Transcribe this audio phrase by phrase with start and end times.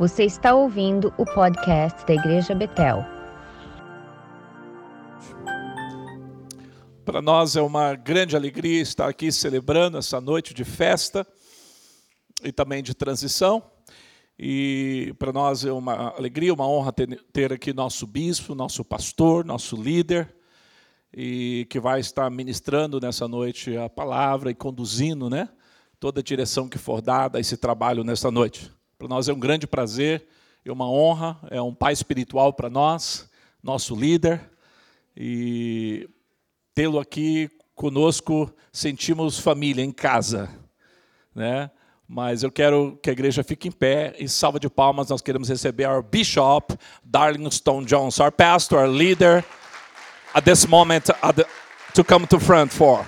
[0.00, 3.04] Você está ouvindo o podcast da Igreja Betel.
[7.04, 11.26] Para nós é uma grande alegria estar aqui celebrando essa noite de festa
[12.42, 13.62] e também de transição.
[14.38, 16.94] E para nós é uma alegria, uma honra
[17.30, 20.34] ter, aqui nosso bispo, nosso pastor, nosso líder,
[21.14, 25.50] e que vai estar ministrando nessa noite a palavra e conduzindo, né,
[25.98, 28.79] toda a direção que for dada a esse trabalho nessa noite.
[29.00, 30.26] Para nós é um grande prazer
[30.62, 33.30] e uma honra, é um pai espiritual para nós,
[33.62, 34.42] nosso líder,
[35.16, 36.06] e
[36.74, 40.50] tê-lo aqui conosco, sentimos família em casa,
[41.34, 41.70] né?
[42.06, 45.08] mas eu quero que a igreja fique em pé e salva de palmas.
[45.08, 49.42] Nós queremos receber our bishop, Darlington Jones, our pastor, our leader,
[50.34, 51.46] at this moment at the,
[51.94, 53.06] to come to front for.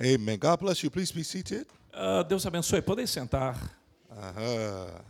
[0.00, 0.38] Amen.
[0.38, 0.90] God bless you.
[0.90, 1.66] Please be seated.
[1.92, 2.80] Uh, Deus abençoe.
[2.80, 3.56] Podem sentar.
[4.10, 5.02] Uh-huh.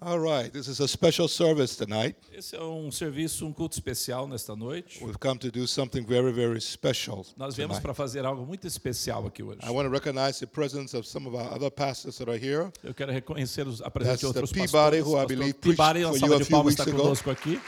[0.00, 0.52] All right.
[0.52, 2.16] This is a special service tonight.
[2.32, 5.04] Esse é um serviço, um culto especial nesta noite.
[5.04, 7.24] We've come to do something very, very special.
[7.36, 9.60] Nós viemos para fazer algo muito especial aqui hoje.
[9.62, 12.72] I want to recognize the presence of some of our other pastors that are here.
[12.82, 15.06] Eu quero reconhecer a presença de outros Peabody, pastores.
[15.06, 17.60] who I believe preached Peabody, uma for you a está conosco aqui.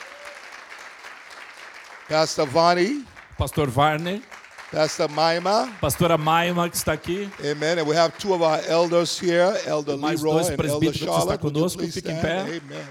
[2.08, 3.04] Pastor Vani,
[3.38, 4.22] Pastor Varney,
[4.76, 5.72] Pastor Maima.
[5.80, 7.30] pastora Maima, que está aqui.
[7.42, 7.78] Amen.
[7.78, 11.42] And we have two of our elders here, Elder Mais Leroy dois and Elder Charlotte.
[11.42, 12.40] You conosco, fiquem em pé.
[12.42, 12.88] Amen.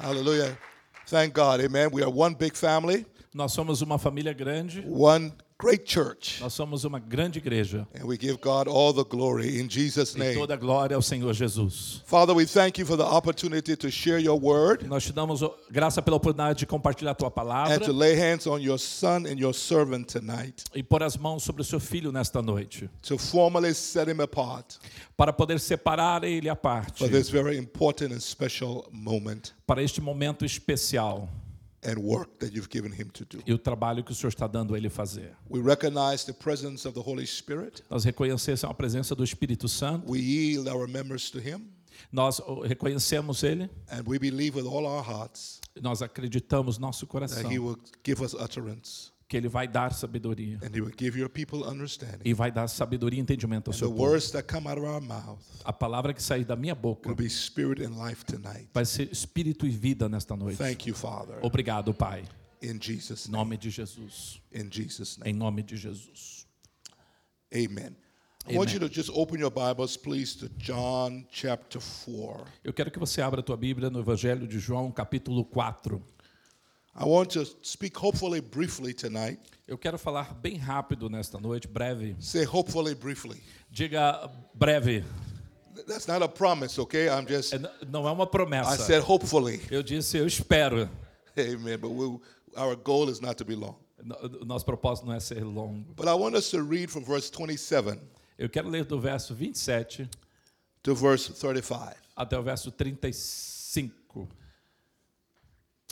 [0.00, 0.58] Hallelujah.
[1.06, 1.60] Thank God.
[1.60, 1.90] Amen.
[1.92, 6.40] We are one big family, Nós somos uma família grande, one great church.
[6.40, 7.86] nós somos uma grande igreja.
[7.94, 10.34] And we give God all the glory in Jesus' E name.
[10.34, 12.02] toda a glória ao Senhor Jesus.
[12.06, 16.00] Father, we thank you for the opportunity to share your word Nós te damos graça
[16.02, 19.38] pela oportunidade de compartilhar a tua palavra and to lay hands on your son and
[19.38, 23.74] your servant tonight e pôr as mãos sobre o seu filho nesta noite, to formally
[23.74, 24.76] set him apart
[25.16, 30.00] para poder separar ele à parte for this very important and special moment para este
[30.00, 31.28] momento especial
[31.84, 33.42] and work that you've given him to do.
[33.46, 35.34] e o trabalho que o Senhor está dando a ele fazer.
[35.48, 37.82] We recognize the presence of the Holy Spirit.
[37.88, 41.68] Nós reconhecemos a presença do Espírito Santo, We yield our members to him
[42.12, 47.42] nós reconhecemos ele, and we believe with all our hearts nós acreditamos no nosso coração
[47.42, 51.16] that he will give us utterance que ele vai dar sabedoria and he will give
[51.16, 52.20] your people understanding.
[52.24, 54.02] e vai dar sabedoria e entendimento ao The seu povo.
[54.02, 57.16] words that come out of our mouth A palavra que sair da minha boca will
[57.16, 58.68] be spirit and life tonight.
[58.74, 60.58] vai ser espírito e vida nesta noite.
[60.58, 61.38] Thank you, Father.
[61.42, 62.24] Obrigado, Pai.
[62.60, 62.76] Em
[63.30, 64.42] nome de Jesus.
[65.24, 66.44] Em nome de Jesus.
[67.54, 67.96] Amen.
[68.48, 72.44] I want you to just open your Bibles, please, to John chapter 4.
[72.64, 76.02] Eu quero que você abra a tua Bíblia no Evangelho de João, capítulo 4.
[76.94, 79.38] I want to speak hopefully briefly tonight.
[79.66, 82.16] Eu quero falar bem rápido nesta noite, breve.
[82.18, 83.40] Say hopefully briefly.
[83.72, 85.04] Diga breve.
[85.86, 87.08] That's not a promise, okay?
[87.08, 87.58] I'm just, É,
[87.88, 88.76] Não é uma I promessa.
[88.84, 89.60] said hopefully.
[89.70, 90.88] Eu disse, eu espero.
[91.38, 91.78] Amen.
[91.78, 92.18] But we,
[92.56, 93.76] our goal is not to be long.
[94.44, 95.94] Nosso propósito não é ser longo.
[95.94, 98.00] But I want us to read from verse 27
[98.38, 100.08] Eu quero ler do verso 27
[100.82, 101.94] to verse 35.
[102.16, 104.26] até o verso 35.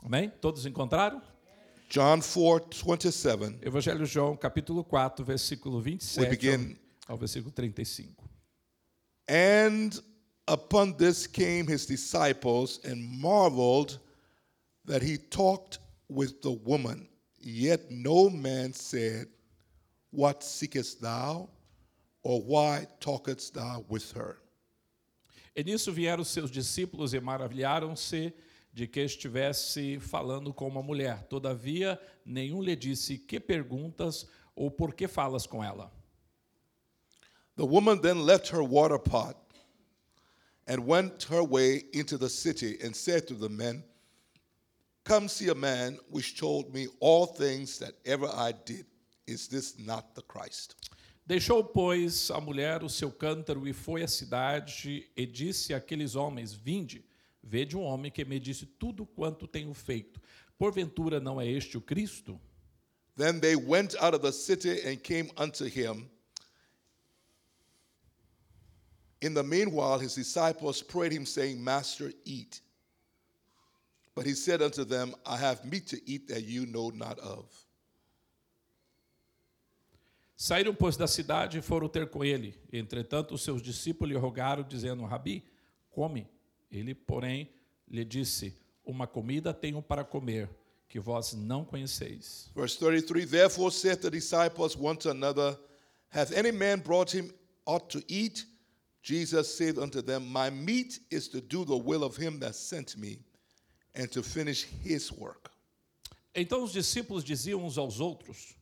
[0.05, 0.31] Amém?
[0.41, 1.21] Todos encontraram?
[1.91, 3.59] John 4 27.
[3.63, 6.77] Evangelho de João, capítulo 4, versículo 27 We begin.
[7.07, 8.15] ao, ao versículo 35.
[9.29, 9.91] And
[10.47, 13.99] upon this came his disciples and marveled
[14.87, 15.79] that he talked
[16.09, 17.09] with the woman.
[17.39, 19.29] Yet no man said,
[20.11, 21.49] What seekest thou?
[22.23, 24.37] Or why talkest thou with her?
[25.57, 28.33] E nisso vieram seus discípulos e maravilharam-se
[28.78, 31.25] de que estivesse falando com uma mulher.
[31.25, 34.25] Todavia, nenhum lhe disse que perguntas
[34.55, 35.91] ou por que falas com ela.
[37.56, 39.37] The woman then left her water pot
[40.69, 43.83] and went her way into the city and said to the men,
[45.03, 48.87] Come see a man which told me all things that ever I did.
[49.26, 50.76] Is this not the Christ?
[51.26, 56.55] Deixou, pois, a mulher o seu cântaro e foi à cidade e disse àqueles homens:
[56.55, 57.07] Vinde,
[57.49, 60.21] vede um homem que me disse tudo quanto tenho feito.
[60.59, 62.41] Porventura não é este o Cristo?
[63.17, 66.09] Then they went out of the city and came unto him.
[69.21, 72.61] In the meanwhile, his disciples prayed him, saying, Master, eat.
[74.15, 77.47] But he said unto them, I have meat to eat that you know not of.
[80.37, 82.55] Saíram, pois, da cidade e foram ter com ele.
[82.73, 85.44] Entretanto, os seus discípulos lhe rogaram, dizendo: Rabi,
[85.91, 86.29] come.
[86.70, 87.49] Ele, porém,
[87.88, 88.55] lhe disse:
[88.85, 90.49] Uma comida tenho para comer,
[90.88, 92.50] que vós não conheceis.
[92.55, 95.59] Verse 33 Therefore said the disciples one to another,
[96.11, 97.32] Hath any man brought him
[97.67, 98.47] aught to eat?
[99.03, 102.97] Jesus said unto them, My meat is to do the will of him that sent
[102.97, 103.20] me,
[103.94, 105.50] and to finish his work.
[106.35, 108.55] Então os discípulos diziam uns aos outros: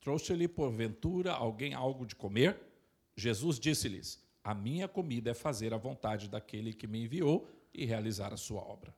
[0.00, 2.56] Trouxe-lhe porventura alguém algo de comer?
[3.16, 8.32] Jesus disse-lhes: A minha comida é fazer a vontade daquele que me enviou e realizar
[8.32, 8.94] a sua obra.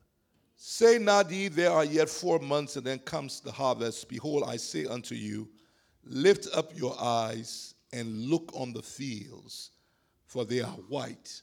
[0.54, 4.06] Say not ye, There are yet four months, and then comes the harvest.
[4.06, 5.50] Behold, I say unto you,
[6.04, 9.72] Lift up your eyes and look on the fields,
[10.24, 11.42] for they are white,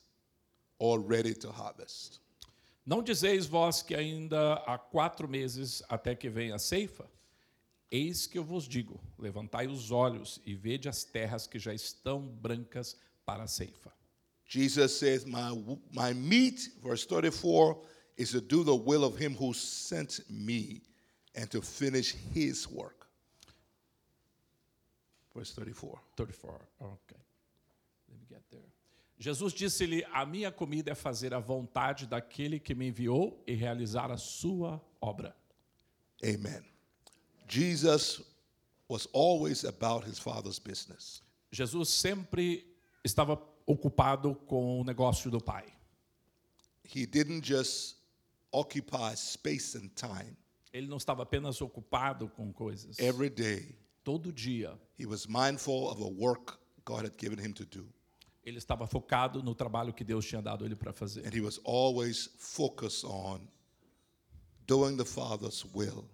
[0.79, 2.21] all ready to harvest.
[2.85, 7.11] Não dizeis vós que ainda há quatro meses até que venha a ceifa?
[7.91, 12.21] Eis que eu vos digo: levantai os olhos e vede as terras que já estão
[12.21, 12.95] brancas
[13.25, 13.96] para a ceifa.
[14.47, 15.55] Jesus says, my,
[15.93, 17.77] my meat, verse 34,
[18.15, 20.81] is to do the will of him who sent me
[21.35, 23.07] and to finish his work.
[25.35, 25.99] Verse 34.
[26.15, 26.51] 34.
[26.81, 27.15] Ok.
[28.09, 28.61] Let me get there.
[29.19, 34.11] Jesus disse-lhe: A minha comida é fazer a vontade daquele que me enviou e realizar
[34.11, 35.35] a sua obra.
[36.23, 36.63] Amen.
[37.47, 38.21] Jesus
[38.87, 41.21] was always about his father's business.
[41.51, 42.65] Jesus sempre
[43.03, 45.65] estava ocupado com o negócio do Pai.
[46.83, 47.97] He didn't just
[48.51, 50.35] occupy space and time.
[50.73, 52.97] Ele não estava apenas ocupado com coisas.
[52.97, 57.65] Every day, Todo dia he was mindful of the work God had given him to
[57.65, 57.85] do.
[58.45, 61.27] ele estava focado no trabalho que Deus tinha dado ele para fazer.
[61.27, 63.41] And he was always focused on
[64.65, 66.05] doing the Father's will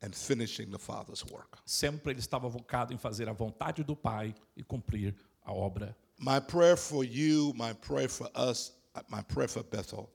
[0.00, 1.58] and finishing the Father's work.
[1.64, 5.96] Sempre ele estava focado em fazer a vontade do Pai e cumprir a obra.
[6.18, 10.10] My prayer for you, my prayer for us, uh, my prayer for Bethel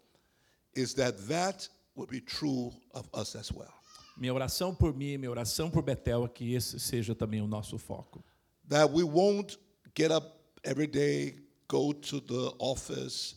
[0.74, 3.74] is that that would be true of us as well.
[4.18, 7.78] Minha oração por mim, minha oração por Betel é que esse seja também o nosso
[7.78, 8.24] foco.
[8.68, 9.58] That we won't
[9.96, 11.36] get up every day,
[11.68, 13.36] go to the office,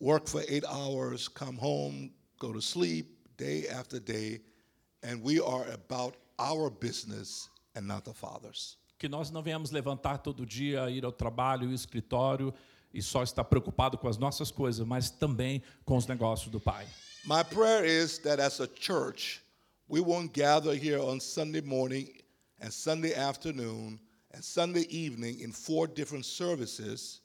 [0.00, 4.40] work for eight hours, come home, go to sleep day after day,
[5.02, 8.76] and we are about our business and not the Father's.
[8.98, 12.52] Que nós não venhamos levantar todo dia, ir ao trabalho, ao escritório
[12.92, 16.86] e só estar preocupado com as nossas coisas, mas também com os negócios do Pai.
[17.24, 19.42] My prayer is that as a church,
[19.88, 22.08] we won't gather here on Sunday morning
[22.60, 24.00] and Sunday afternoon
[24.32, 27.20] and Sunday evening in four different services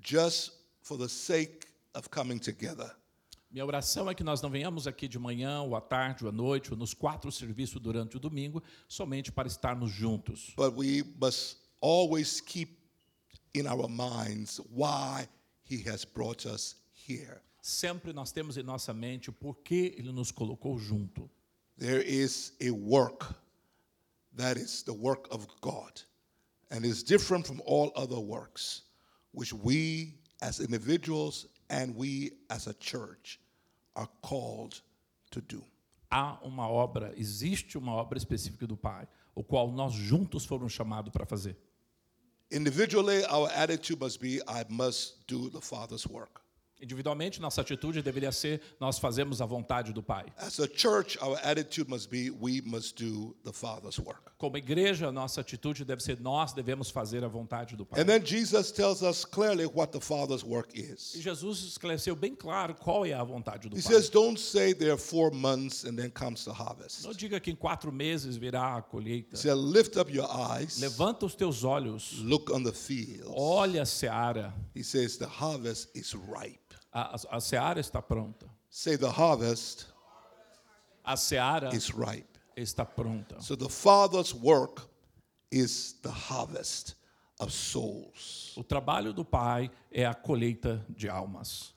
[0.00, 0.52] just
[0.82, 2.90] for the sake of coming together.
[3.52, 6.32] Minha oração é que nós não venhamos aqui de manhã, ou à tarde, ou à
[6.32, 10.54] noite, ou nos quatro serviços durante o domingo, somente para estarmos juntos.
[10.56, 12.78] But we must always keep
[13.54, 15.28] in our minds why
[15.70, 16.76] He has brought us
[17.06, 17.42] here.
[17.60, 21.28] Sempre nós temos em nossa mente o porquê Ele nos colocou junto.
[21.76, 23.34] There is a work
[24.34, 26.00] that is the work of God
[26.70, 28.84] and is different from all other works,
[29.34, 33.40] which we as individuals and we as a church
[33.96, 34.82] are called
[35.30, 35.64] to do.
[36.10, 41.10] Há uma obra, existe uma obra específica do Pai, o qual nós juntos fomos chamados
[41.10, 41.56] para fazer.
[42.50, 46.41] Individually, our attitude must be I must do the Father's work.
[46.82, 50.26] Individualmente, nossa atitude deveria ser nós fazemos a vontade do Pai.
[50.36, 54.32] As a church, our attitude must be we must do the Father's work.
[54.36, 58.00] Como igreja, nossa atitude deve ser nós devemos fazer a vontade do Pai.
[58.00, 61.12] And then Jesus tells us clearly what the Father's work E is.
[61.14, 63.92] Jesus esclareceu bem claro qual é a vontade do He Pai.
[63.92, 67.04] says, Don't say there are four months and then comes the harvest.
[67.04, 69.36] Não diga que em quatro meses virá a colheita.
[69.36, 73.32] He said, Lift up your eyes, Levanta os teus olhos, look on the fields.
[73.36, 74.52] olha a seara.
[74.74, 76.58] He says, The harvest is ripe.
[76.92, 78.46] A, a, a seara está pronta.
[78.70, 79.86] Say, The harvest
[81.04, 82.38] A seara is ripe.
[82.56, 83.40] está pronta.
[83.42, 84.82] So the Father's work
[85.50, 86.94] is the harvest
[87.40, 88.54] of souls.
[88.56, 91.72] O trabalho do Pai é a colheita de almas.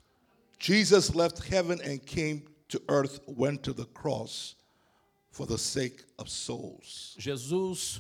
[0.60, 4.56] Jesus left heaven and came to earth, went to the cross
[5.32, 7.16] for the sake of souls.
[7.18, 8.00] Jesus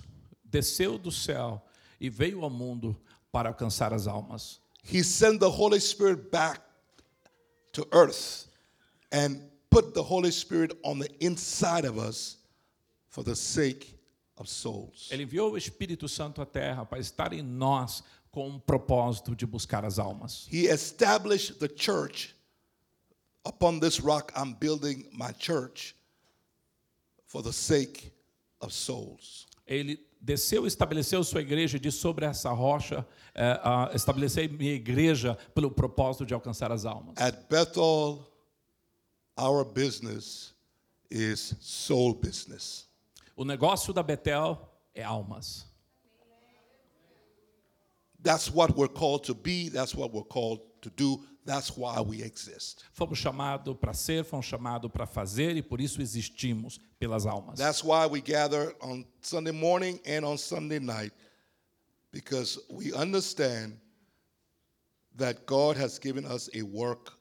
[0.50, 1.62] desceu do céu
[2.00, 2.96] e veio ao mundo
[3.32, 4.60] para alcançar as almas.
[4.84, 6.62] He sent the Holy Spirit back
[7.75, 8.48] to earth
[9.12, 12.38] and put the Holy Spirit on the inside of us
[13.10, 13.98] for the sake
[14.38, 15.10] of souls.
[15.12, 19.46] Ele enviou o Espírito Santo à terra para estar em nós com o propósito de
[19.46, 20.48] buscar as almas.
[20.51, 22.34] He established the church.
[23.46, 25.96] Upon this rock, I'm building my church
[27.25, 28.12] for the sake
[28.60, 29.46] of souls.
[29.67, 33.05] Ele desceu e estabeleceu sua igreja e disse sobre essa rocha,
[33.36, 37.15] é, ah, estabelecei minha igreja pelo propósito de alcançar as almas.
[37.17, 38.27] At Bethel,
[39.38, 40.55] our business
[41.12, 42.88] is soul business.
[43.36, 44.60] O negócio da Betel
[44.96, 45.67] é almas.
[48.24, 52.22] That's what we're called to be, that's what we're called to do, that's why we
[52.24, 52.84] exist.
[52.94, 57.58] Fomos chamados para ser, fomos chamados para fazer e por isso existimos pelas almas.
[57.60, 61.14] That's why we gather on Sunday morning and on Sunday night
[62.12, 63.74] because we understand
[65.18, 67.14] that God has given us a work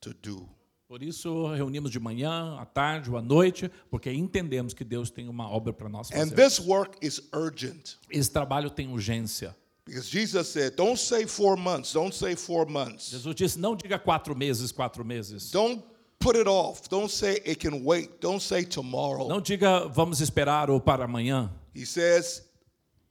[0.00, 0.48] to do.
[0.88, 5.28] Por isso reunimos de manhã, à tarde ou à noite, porque entendemos que Deus tem
[5.28, 6.34] uma obra para nós And fazer.
[6.36, 9.56] this work is urgent Esse trabalho tem urgência.
[9.86, 13.10] Because Jesus said, Don't say four months, don't say four months.
[13.10, 15.50] Jesus disse: não diga quatro meses, quatro meses.
[15.50, 15.82] Don't
[16.18, 16.88] put it off.
[16.88, 18.20] Don't say it can wait.
[18.20, 19.28] Don't say tomorrow.
[19.28, 21.50] Não diga vamos esperar ou para amanhã.
[21.72, 22.42] He says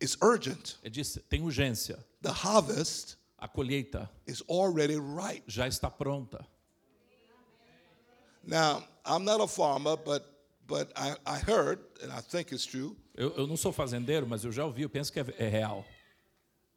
[0.02, 0.78] it's urgent.
[0.84, 1.98] Ele disse: tem urgência.
[2.22, 5.44] The harvest A colheita is already ripe.
[5.48, 6.46] já está pronta.
[8.48, 10.24] Now, I'm not a farmer, but
[10.68, 14.44] but I, I heard, and I think it's true, Eu, eu não sou fazendeiro, mas
[14.44, 15.86] eu já ouvi, eu penso que é, é real.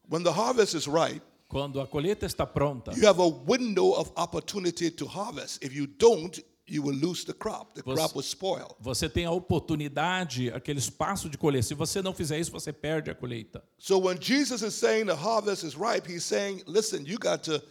[0.09, 4.11] When the harvest is ripe, Quando a colheita está pronta, you have a window of
[4.17, 5.63] opportunity to harvest.
[5.65, 7.73] If you don't, you will lose the crop.
[7.75, 8.77] The Você- crop will spoil.
[8.83, 11.63] você tem a oportunidade, aquele espaço de colher.
[11.65, 13.63] Se você não fizer isso, você perde a colheita.
[13.79, 17.63] So when Jesus is saying the harvest is ripe, he's saying, listen, you got to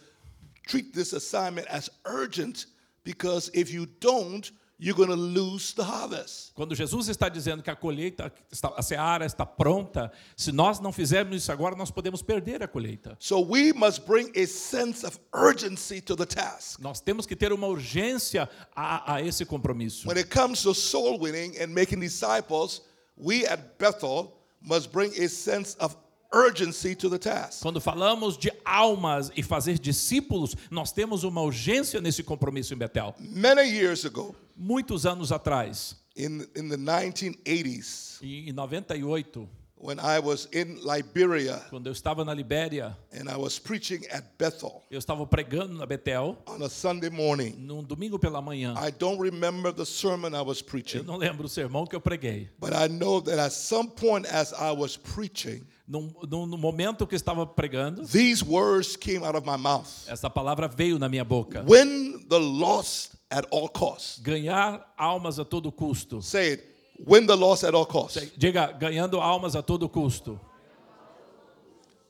[0.66, 2.66] treat this assignment as urgent
[3.04, 6.52] because if you don't, you're going to lose the harvest.
[6.54, 8.32] Quando Jesus está dizendo que a colheita,
[8.76, 13.16] a seara está pronta, se nós não fizermos isso agora, nós podemos perder a colheita.
[13.18, 16.80] So we must bring a sense of urgency to the task.
[16.80, 20.06] Nós temos que ter uma urgência a, a esse compromisso.
[20.06, 22.82] When it comes to soul winning and making disciples,
[23.16, 25.96] we at Bethel must bring a sense of
[26.32, 27.62] urgency to the task.
[27.62, 33.14] Quando falamos de almas e fazer discípulos, nós temos uma urgência nesse compromisso em Betel.
[33.18, 39.48] Many years ago, Muitos anos atrás, in, in the 1980s, em em 98,
[39.80, 44.24] when I was in Liberia quando eu estava na Libéria, and I was preaching at
[44.36, 48.74] Bethel eu estava pregando na Betel, on a Sunday morning, num domingo pela manhã.
[48.76, 52.00] I don't remember the sermon I was Eu preaching, não lembro o sermão que eu
[52.00, 52.48] preguei.
[52.58, 57.14] but I know that at some point as I was preaching, Num- no momento que
[57.14, 59.88] eu estava pregando, these words came out of my mouth.
[60.06, 61.64] essa palavra veio na minha boca.
[61.66, 64.20] Win the lost at all costs.
[64.20, 66.22] Ganhar almas a todo custo.
[66.22, 66.64] Say it.
[67.06, 68.18] Win the lost at all costs.
[68.36, 70.38] Diga, ganhando almas a todo custo.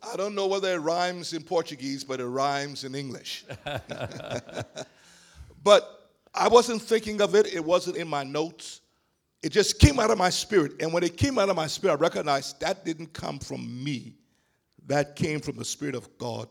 [0.03, 3.45] I don't know whether it rhymes in Portuguese, but it rhymes in English.
[5.63, 8.81] but I wasn't thinking of it, it wasn't in my notes.
[9.42, 10.73] It just came out of my spirit.
[10.80, 14.14] And when it came out of my spirit, I recognized that didn't come from me.
[14.87, 16.49] That came from the Spirit of God.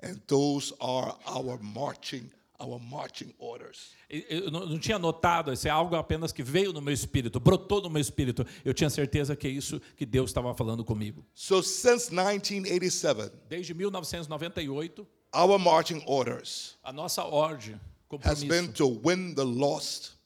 [0.00, 3.94] And those are our marching, our marching orders.
[4.08, 7.90] Eu não tinha notado, isso é algo apenas que veio no meu espírito, brotou no
[7.90, 8.46] meu espírito.
[8.64, 11.24] Eu tinha certeza que é isso que Deus estava falando comigo.
[11.34, 17.78] So since 1987, Desde 1998, our marching orders a nossa ordem,
[18.24, 20.19] has been to win the lost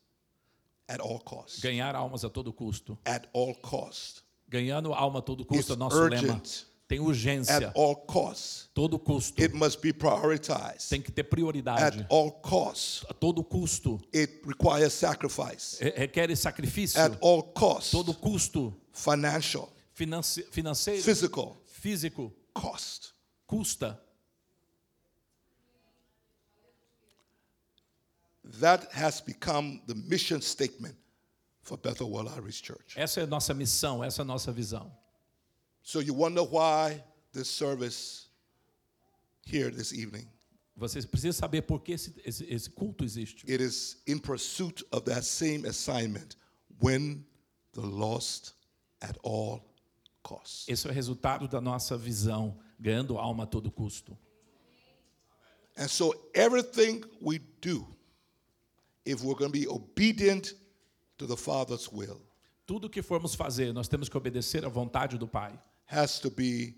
[0.88, 1.61] at all costs.
[1.61, 2.99] ganhar almas a todo custo.
[3.05, 4.23] At all costs.
[4.49, 6.17] Ganhando alma a todo custo é It's nosso lema.
[6.35, 6.67] urgent.
[6.87, 8.69] Tem urgência, At all costs.
[8.75, 9.41] todo custo.
[9.43, 10.91] It must be prioritized.
[10.91, 12.07] Tem que ter At prioridade.
[12.11, 13.05] all costs.
[13.09, 13.99] A todo custo.
[14.14, 15.79] It requires sacrifice.
[15.83, 17.00] Re- Requer sacrifício.
[17.00, 17.91] At all costs.
[17.91, 18.75] Todo custo.
[18.93, 23.12] Financial, Finance- financeiro, physical físico, cost.
[23.47, 23.99] custa.
[28.61, 30.97] That has become the mission statement
[31.63, 32.95] for Bethel World Church.
[32.97, 34.93] Essa é a nossa missão, essa é a nossa visão.
[35.83, 38.29] So you wonder why this service
[39.47, 40.27] here this evening.
[40.77, 43.45] Vocês precisam saber por que esse, esse, esse culto existe.
[43.49, 46.37] It is in pursuit of that same assignment.
[46.81, 47.25] Win
[47.73, 48.55] the lost
[49.01, 49.63] at all
[50.23, 50.69] costs.
[50.69, 54.19] Esse é o resultado da nossa visão, ganhando alma a todo custo.
[55.77, 57.87] And so everything we do,
[59.05, 60.55] if we're going to be obedient
[61.19, 62.21] to the Father's will,
[62.67, 65.53] Tudo que formos fazer, nós temos que obedecer à vontade do Pai.
[65.87, 66.75] has to be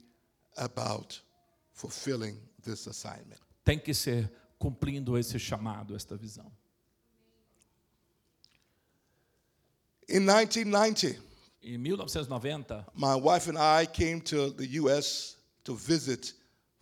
[0.57, 1.21] about
[1.73, 3.41] fulfilling this assignment.
[3.65, 4.29] Tem que ser
[4.59, 6.51] cumprindo esse chamado, esta visão.
[10.09, 11.17] In 1990,
[11.63, 15.37] Em 1990, my wife and I came to the U.S.
[15.65, 16.33] to visit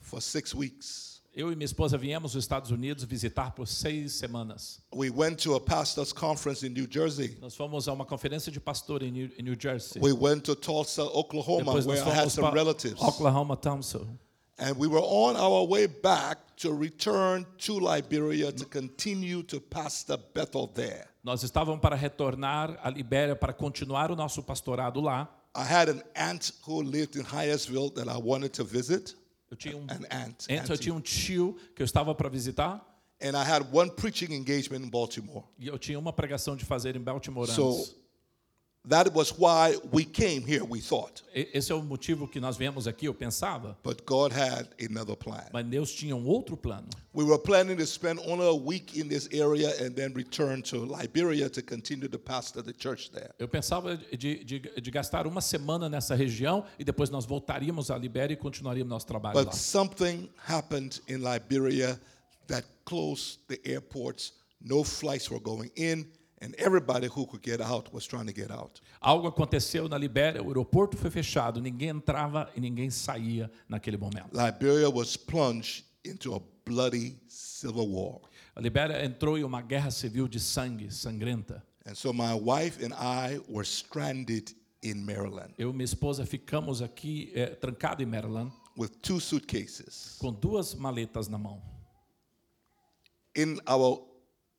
[0.01, 1.23] for six weeks.
[1.35, 4.81] Eu e minha esposa viemos aos Estados Unidos visitar por seis semanas.
[4.95, 7.37] We went to a pastor's conference in New Jersey.
[7.41, 10.01] Nós fomos a uma conferência de pastor em New, em New Jersey.
[10.01, 13.01] We went to Tulsa, Oklahoma, Depois nós where I had some relatives.
[13.03, 14.07] Oklahoma, Tulsa.
[14.57, 20.17] And we were on our way back to return to Liberia to continue to pastor
[20.33, 21.09] Bethel there.
[21.25, 25.29] Nós estávamos para retornar à Libéria para continuar o nosso pastorado lá.
[25.57, 29.17] I had an aunt who lived in Hyattsville that I wanted to visit.
[29.55, 30.69] Eu tinha um, An aunt.
[30.69, 32.85] eu tinha um tio que eu estava para visitar
[33.23, 35.45] And I had one preaching engagement in Baltimore.
[35.57, 37.97] e eu tinha uma pregação de fazer em Baltimore So antes.
[38.87, 41.23] That was why we came here, we thought.
[41.35, 43.77] Esse é o motivo que nós viemos aqui, eu pensava.
[43.83, 45.49] But God had another plan.
[45.53, 46.89] Mas Deus tinha um outro plano.
[47.15, 50.85] We were planning to spend only a week in this area and then return to
[50.85, 53.31] Liberia to continue to pastor the church there.
[53.39, 57.97] Eu pensava de, de, de gastar uma semana nessa região e depois nós voltaríamos à
[57.97, 59.45] Libéria e continuaríamos nosso trabalho lá.
[59.45, 61.99] But something happened in Liberia
[62.49, 64.35] that closed the airports.
[64.61, 66.07] No flights were going in,
[66.45, 68.81] and everybody who could get out was trying to get out.
[69.01, 74.29] Algo aconteceu na Libéria, o aeroporto foi fechado, ninguém entrava e ninguém saía naquele momento.
[74.33, 78.21] Liberia was plunged into a bloody civil war.
[78.55, 81.63] A Libéria entrou em uma guerra civil de sangue, sangrenta.
[81.87, 86.81] And so my wife and I were stranded in Maryland Eu e minha esposa ficamos
[86.83, 90.17] aqui eh, trancado em Maryland with two suitcases.
[90.19, 91.63] com duas maletas na mão.
[93.37, 94.01] In our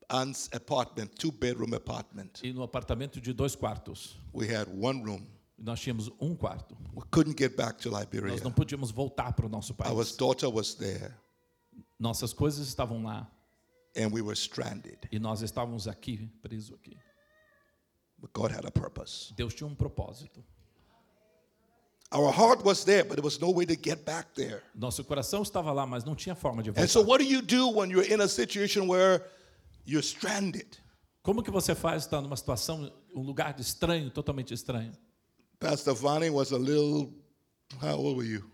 [0.08, 4.16] aunt's apartment, two bedroom apartment, E no apartamento de dois quartos.
[4.32, 5.26] we had one room.
[5.58, 6.76] Nós tínhamos um quarto.
[6.94, 8.30] We couldn't get back to Liberia.
[8.32, 10.16] Nós não podíamos voltar para o nosso Our país.
[10.16, 11.14] daughter was there,
[11.98, 13.26] Nossas coisas estavam lá
[13.96, 14.98] and we were stranded.
[15.10, 16.96] e nós estávamos aqui, presos aqui.
[18.18, 19.32] But God had a purpose.
[19.34, 20.44] Deus tinha um propósito.
[22.12, 24.62] Our heart was there, but there was no way to get back there.
[24.74, 26.88] Nosso coração estava lá, mas não tinha forma de And voltar.
[26.88, 29.24] so, what do you do when you're in a situation where
[29.86, 30.66] you're stranded?
[31.22, 34.92] Como que você faz estar numa situação, um lugar de estranho, totalmente estranho?
[35.58, 37.12] Pastor Vani was a little,
[37.82, 38.44] how old were you?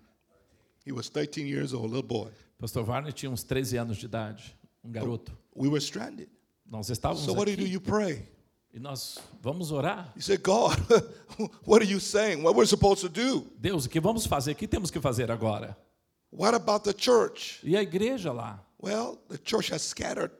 [0.87, 2.31] He was 13 years old, little boy.
[2.59, 5.33] Pastor Varney tinha uns 13 anos de idade, um garoto.
[5.55, 6.29] We were stranded.
[6.65, 7.63] Nós estávamos So, what do you do?
[7.65, 8.29] aqui You pray.
[8.73, 10.11] e nós vamos orar.
[10.17, 10.79] You say, God,
[11.67, 12.43] what are you saying?
[12.43, 13.47] What we're supposed to do?
[13.61, 14.53] Deus, o que vamos fazer?
[14.53, 15.77] O que temos que fazer agora?
[16.31, 17.61] What about the church?
[17.63, 18.61] E a igreja lá?
[18.79, 20.33] Well, the church has scattered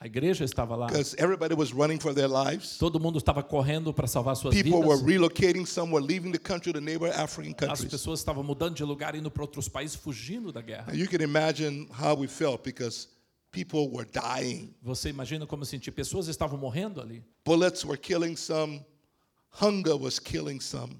[0.00, 0.86] A igreja estava lá.
[0.86, 2.78] because everybody was running for their lives.
[2.78, 5.02] Todo mundo estava correndo para salvar suas People were vidas.
[5.02, 7.90] relocating, some were leaving the country to neighbor African As countries.
[7.90, 10.94] pessoas estavam mudando de lugar, indo para outros países, fugindo da guerra.
[10.94, 13.08] You can imagine how we felt because
[13.50, 14.72] people were dying.
[14.84, 15.90] Você imagina como senti?
[15.90, 17.24] Pessoas estavam morrendo ali.
[17.44, 18.84] Bullets were killing some,
[19.50, 20.90] hunger was killing some.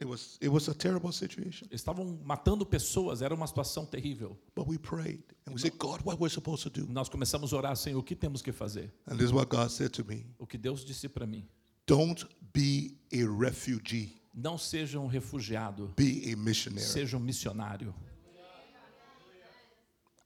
[0.00, 1.66] It was, it was a terrible situation.
[1.72, 4.36] Estavam matando pessoas, era uma situação terrível.
[4.54, 6.86] But we prayed and we said, God, what we're supposed to do?
[6.86, 8.92] Nós começamos a orar, Senhor, o que temos que fazer?
[9.08, 11.44] And this is what God said to me O que Deus disse para mim.
[11.86, 16.86] Don't be a refugee, Não seja um refugiado, be a missionary.
[16.86, 17.92] seja um missionário.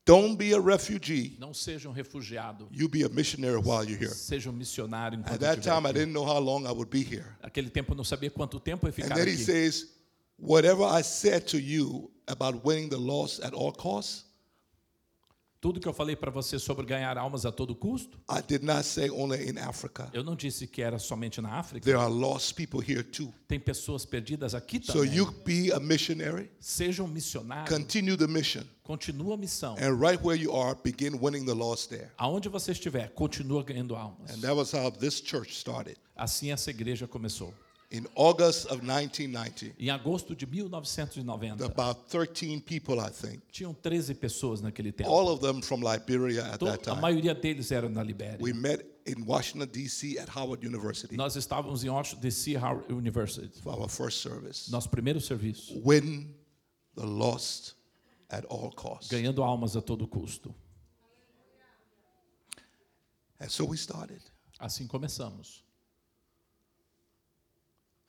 [0.04, 4.12] Don't be a refugee, Não seja um refugiado, you be a missionary while you're here.
[4.12, 5.98] seja um missionário enquanto At that estiver time, I aqui.
[6.00, 7.36] didn't know how long I would be here.
[7.40, 9.44] Aquele tempo eu não sabia quanto tempo eu ia And ficar then he aqui.
[9.44, 9.86] says,
[10.38, 14.24] Whatever I said to you about winning the lost at all costs,
[15.62, 18.82] Tudo que eu falei para você sobre ganhar almas a todo custo, I did not
[18.84, 20.10] say only in Africa.
[20.12, 21.84] eu não disse que era somente na África.
[21.84, 23.32] There are lost people here too.
[23.46, 25.14] Tem pessoas perdidas aqui So também.
[25.14, 29.76] you be a missionary, Seja um missionário, continue the mission, continua a missão.
[29.78, 32.10] and right where you are, begin winning the lost there.
[32.18, 34.32] Aonde você estiver, continua ganhando almas.
[34.32, 35.96] And that was how this church started.
[36.16, 37.54] Assim essa igreja começou.
[37.92, 44.14] In August of 1990, Em agosto de 1990, about 13 people, I think, tinham 13
[44.14, 45.10] pessoas naquele tempo.
[45.10, 47.00] all of them from Liberia at that A time.
[47.02, 48.38] maioria deles eram na Libéria.
[48.40, 50.16] We met in Washington, D.C.
[50.18, 53.60] at Howard University Nós estávamos em Washington DC Howard University.
[53.60, 54.70] for our first service.
[54.70, 56.34] Nosso primeiro serviço, Win
[56.94, 57.74] the lost
[58.30, 59.08] at all costs.
[59.10, 60.54] ganhando almas a todo custo.
[63.38, 64.22] And so we started
[64.58, 65.62] Assim começamos,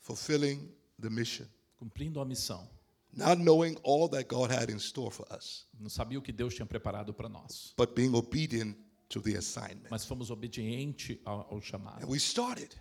[0.03, 0.69] fulfilling
[1.01, 1.47] the mission,
[1.79, 2.67] cumprindo a missão.
[3.15, 6.53] not knowing all that God had in store for us, Não sabia o que Deus
[6.53, 8.75] tinha preparado para nós, but being obedient
[9.09, 9.89] to the assignment.
[9.89, 12.03] mas fomos obedientes ao, ao chamado.
[12.03, 12.75] And we started.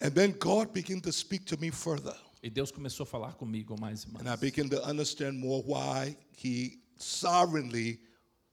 [0.00, 2.14] And then God began to speak to me further.
[2.42, 4.40] E Deus começou a falar comigo mais e And I mais.
[4.40, 7.98] began to understand more why He sovereignly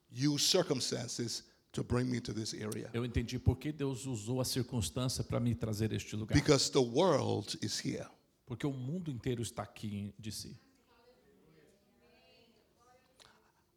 [0.09, 2.89] used circumstances to bring me to this area.
[2.93, 6.33] Eu entendi por que Deus usou a circunstância para me trazer a este lugar.
[6.33, 8.07] Because the world is here.
[8.45, 10.57] Porque o mundo inteiro está aqui de si.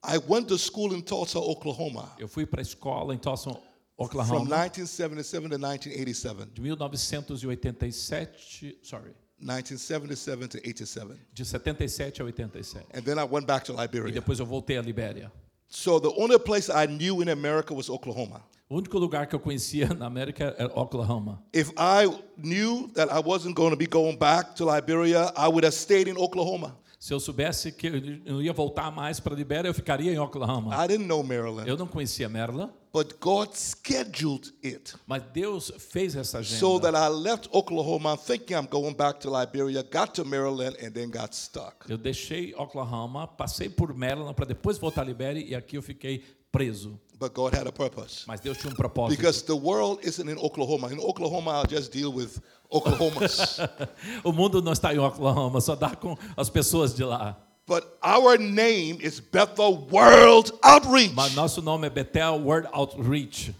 [0.05, 3.61] I went to school in Tulsa, Oklahoma Eu fui para a escola em Tulsa, from
[3.99, 6.51] Oklahoma, 1977 to 1987.
[6.53, 11.17] de 1987, sorry, 1977 to 87.
[11.33, 12.87] de 77 a 87.
[12.95, 14.13] And then I went back to E Liberia.
[14.13, 15.33] depois eu voltei à Libéria.
[15.69, 18.43] So the only place I knew in America was Oklahoma.
[18.69, 21.41] O único lugar que eu conhecia na América era Oklahoma.
[21.53, 25.63] If I knew that I wasn't going to be going back to Liberia, I would
[25.63, 26.77] have stayed in Oklahoma.
[26.99, 30.19] Se eu soubesse que eu não ia voltar mais para a Libéria, eu ficaria em
[30.19, 30.75] Oklahoma.
[30.83, 36.17] I didn't know Maryland, Eu não conhecia Maryland, but God scheduled it mas Deus fez
[36.17, 36.59] essa agenda.
[36.59, 40.91] so that I left Oklahoma thinking I'm going back to Liberia, got to Maryland, and
[40.93, 41.85] then got stuck.
[41.89, 46.25] Eu deixei Oklahoma, passei por Maryland para depois voltar à Libéria e aqui eu fiquei
[46.51, 46.99] preso.
[47.19, 48.25] But God had a purpose.
[48.27, 49.17] Mas Deus tinha um propósito.
[49.17, 50.89] Because the world isn't in Oklahoma.
[50.93, 53.59] In Oklahoma, I'll just deal with Oklahomas.
[54.23, 57.37] O mundo não está em Oklahoma, só dá com as pessoas de lá.
[57.67, 61.15] but our name is Bethel World Outreach.
[61.15, 63.55] Mas nosso nome é Bethel World Outreach.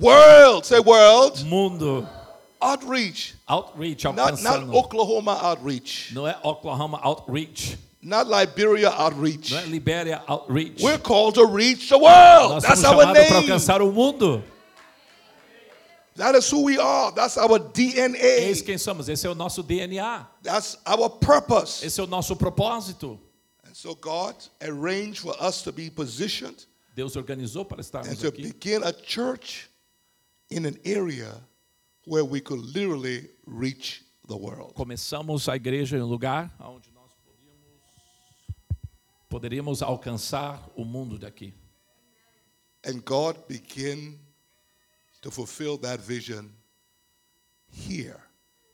[0.00, 1.44] World, say world.
[1.44, 2.06] Mundo
[2.60, 3.34] Outreach.
[3.48, 4.76] Outreach, Not, not.
[4.76, 6.12] Oklahoma Outreach.
[6.12, 7.78] Não é Oklahoma Outreach.
[8.02, 9.50] Not Liberia Outreach.
[9.52, 10.82] Não é Libéria Outreach.
[10.82, 12.54] We're called to reach the world.
[12.54, 14.42] Nós That's somos chamados para alcançar o mundo.
[16.16, 17.12] That is who we are.
[17.12, 18.64] That's our Eis DNA.
[18.64, 19.08] quem somos.
[19.08, 20.26] Esse é o nosso DNA.
[20.42, 21.84] That's our purpose.
[21.84, 23.18] Esse é o nosso propósito.
[23.66, 28.28] And so God arranged for us to be positioned Deus organizou para and estarmos to
[28.28, 28.42] aqui.
[28.42, 29.70] begin a church
[30.50, 31.32] in an area
[32.06, 34.74] where we could literally reach the world.
[34.74, 36.89] Começamos a igreja em um lugar onde
[39.30, 41.54] poderíamos alcançar o mundo daqui.
[42.84, 44.18] And God began
[45.22, 46.48] to fulfill that vision
[47.70, 48.18] here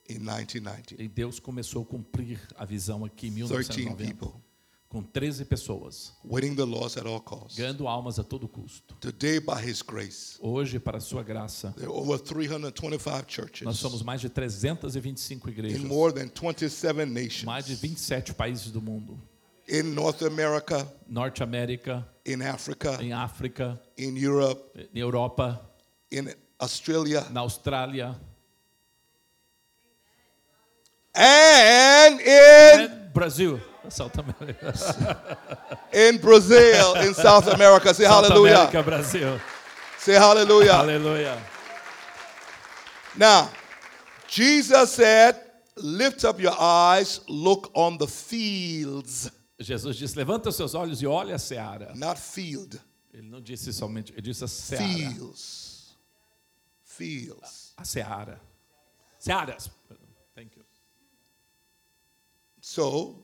[0.09, 0.95] in 1990.
[1.01, 3.95] E Deus começou a cumprir a visão aqui em 13 1990.
[4.05, 4.41] people
[4.89, 7.57] Com 13 pessoas, winning the lost at all costs.
[7.57, 8.95] ganhando almas a todo custo.
[9.01, 14.01] Today, by His grace, Hoje, para sua graça, there are over 325 churches nós somos
[14.01, 15.81] mais de 325 igrejas.
[15.81, 19.21] in more than 27 nations Mais de 27 países do mundo.
[19.67, 25.61] In North America, Norte América, in Africa, em África, in Europe, na Europa,
[26.09, 28.15] in Australia, na Austrália,
[31.13, 35.37] and in é Brasil, South América,
[35.93, 37.93] in Brazil, in South America.
[37.93, 38.67] Say South hallelujah.
[38.67, 39.39] América, Brasil.
[39.97, 40.73] Say hallelujah.
[40.73, 41.37] Aleluia.
[43.17, 43.49] Now,
[44.27, 45.41] Jesus said,
[45.79, 51.07] Lift up your eyes, look on the fields, Jesus disse: Levanta os seus olhos e
[51.07, 51.93] olha a seara.
[51.95, 52.79] not field,
[53.13, 54.83] Ele não disse somente, ele disse a seara.
[54.85, 55.97] fields.
[56.83, 57.73] Fields.
[57.77, 58.39] A seara.
[59.19, 59.69] Searas.
[60.35, 60.63] Thank you.
[62.61, 63.23] So,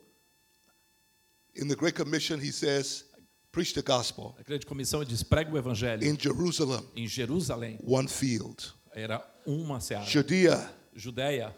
[1.55, 3.05] in the Great Commission, he says,
[3.51, 4.35] Preach the gospel.
[4.39, 6.03] A grande comissão ele diz: prega o evangelho.
[6.03, 8.73] In Jerusalem, Em Jerusalém one field.
[8.95, 10.05] era uma seara.
[10.05, 11.55] Judea, Judéia,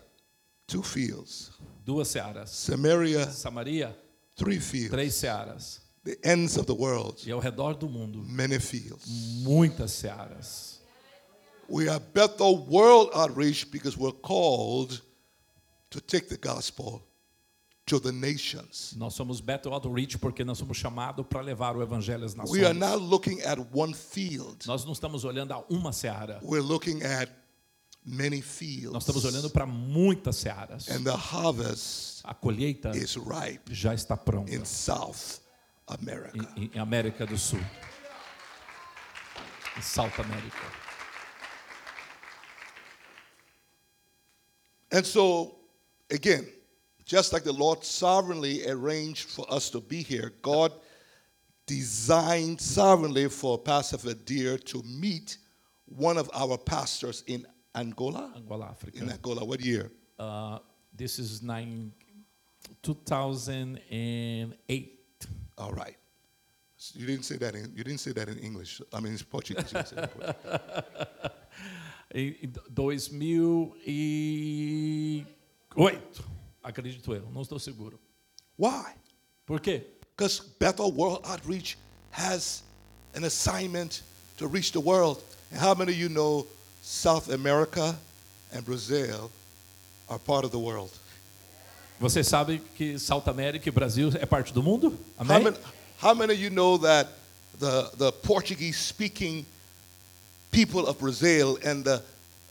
[0.68, 1.52] two fields.
[1.86, 2.50] duas searas.
[2.50, 3.98] Samaria, Samaria,
[4.36, 4.92] three fields.
[4.92, 5.82] três searas.
[6.04, 9.08] The ends of the world, E ao redor do mundo, many fields.
[9.44, 10.80] muitas searas.
[11.68, 15.02] We are Bethel World Outreach because we're called
[15.90, 17.02] to take the gospel
[17.88, 18.94] to the nations.
[18.98, 22.52] Nós somos Bethel Outreach porque nós somos chamados para levar o evangelho às nações.
[22.60, 26.40] We are not looking at one field, Nós não estamos olhando a uma seara.
[26.44, 27.32] we're looking at
[28.06, 28.98] many Nós fields.
[29.00, 30.88] estamos olhando para muitas searas.
[30.90, 35.40] And the harvest A colheita is ripe já está pronta in South
[35.88, 36.38] America.
[36.56, 37.60] em, em América do Sul.
[39.78, 40.86] Em South América.
[44.92, 45.56] And so,
[46.12, 46.48] again,
[47.06, 50.72] just like the Lord sovereignly arranged for us to be here, God
[51.66, 55.38] designed sovereignly for Pastor Fadir to meet
[55.86, 58.32] one of our pastors in Angola.
[58.36, 59.02] Angola, África.
[59.02, 59.92] In Angola, what year?
[60.18, 60.60] Uh,
[60.96, 61.92] this is nine,
[62.82, 65.28] 2008.
[65.58, 65.98] All right.
[66.94, 68.82] You didn't say that in you didn't say that in English.
[68.94, 69.74] I mean, it's Portuguese.
[69.74, 70.60] You said it in Portuguese.
[72.14, 75.26] Em em 2008,
[76.64, 78.00] acredito eu, não estou seguro.
[78.58, 78.94] Why?
[79.46, 79.86] Por quê?
[80.16, 81.78] Because Bethel World Outreach
[82.12, 82.64] has
[83.16, 84.02] an assignment
[84.38, 85.22] to reach the world.
[85.52, 86.48] And how many of you know
[86.86, 87.98] South America
[88.54, 89.32] and Brazil
[90.08, 90.92] are part of the world?
[92.00, 94.96] Você sabe que South América e Brasil é parte do mundo?
[95.18, 95.58] How many,
[95.98, 97.08] how many of you know that
[97.58, 99.48] the, the Portuguese speaking
[100.52, 102.04] people of Brazil and the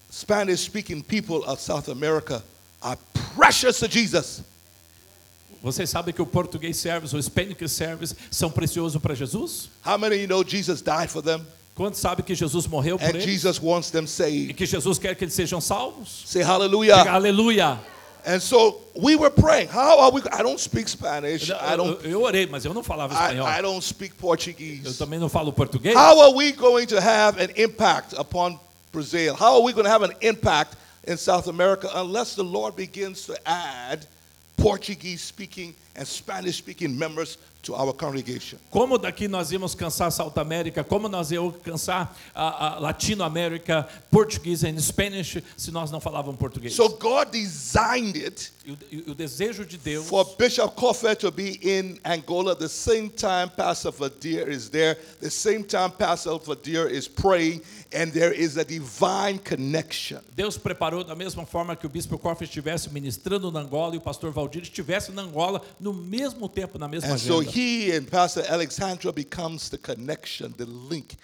[0.09, 2.43] Spanish speaking people of South America
[2.83, 2.97] are
[3.37, 4.43] precious to Jesus?
[5.63, 9.69] Você sabe que o português service, o Hispanic service são preciosos para Jesus?
[9.81, 13.05] How many of you know Jesus died for them Quantos sabem que Jesus morreu por
[13.05, 13.25] and eles?
[13.25, 14.53] Jesus wants them E saved?
[14.53, 16.23] que Jesus quer que eles sejam salvos?
[16.25, 16.95] Say hallelujah.
[17.03, 17.79] Diga, Aleluia!
[18.25, 19.67] And so we were praying.
[19.67, 20.21] How are we?
[20.31, 21.49] I don't speak Spanish.
[21.49, 22.03] Eu, I don't.
[22.05, 23.47] eu- orei, mas eu não falava I, espanhol.
[23.47, 24.85] I don't speak Portuguese.
[24.85, 25.95] Eu também não falo português.
[25.95, 28.57] How are we going to have an impact upon
[28.91, 29.35] Brazil?
[29.35, 33.25] How are we going to have an impact in South America unless the Lord begins
[33.27, 34.07] to add
[34.65, 38.57] Portuguese speaking and Spanish speaking members to our congregation?
[38.71, 44.63] Como daqui nós íamos cansar South América, como nós íamos cansar a, a Latinoamérica, português
[44.63, 46.73] e Spanish, se nós não falávamos português.
[46.73, 51.99] So God designed it o, o desejo de Deus for Bishop Kofet to be in
[52.03, 57.61] Angola the same time Pastor Vadir is there, the same time Pastor Vadir is praying,
[57.93, 60.19] and there is a divine connection.
[60.35, 64.01] Deus preparou da mesma forma que o bispo Koff estivesse ministrando na Angola e o
[64.01, 67.57] pastor Valdir estivesse na Angola no mesmo tempo, na mesma And so agenda.
[67.57, 71.17] he and Pastor Alexandra becomes the connection, the link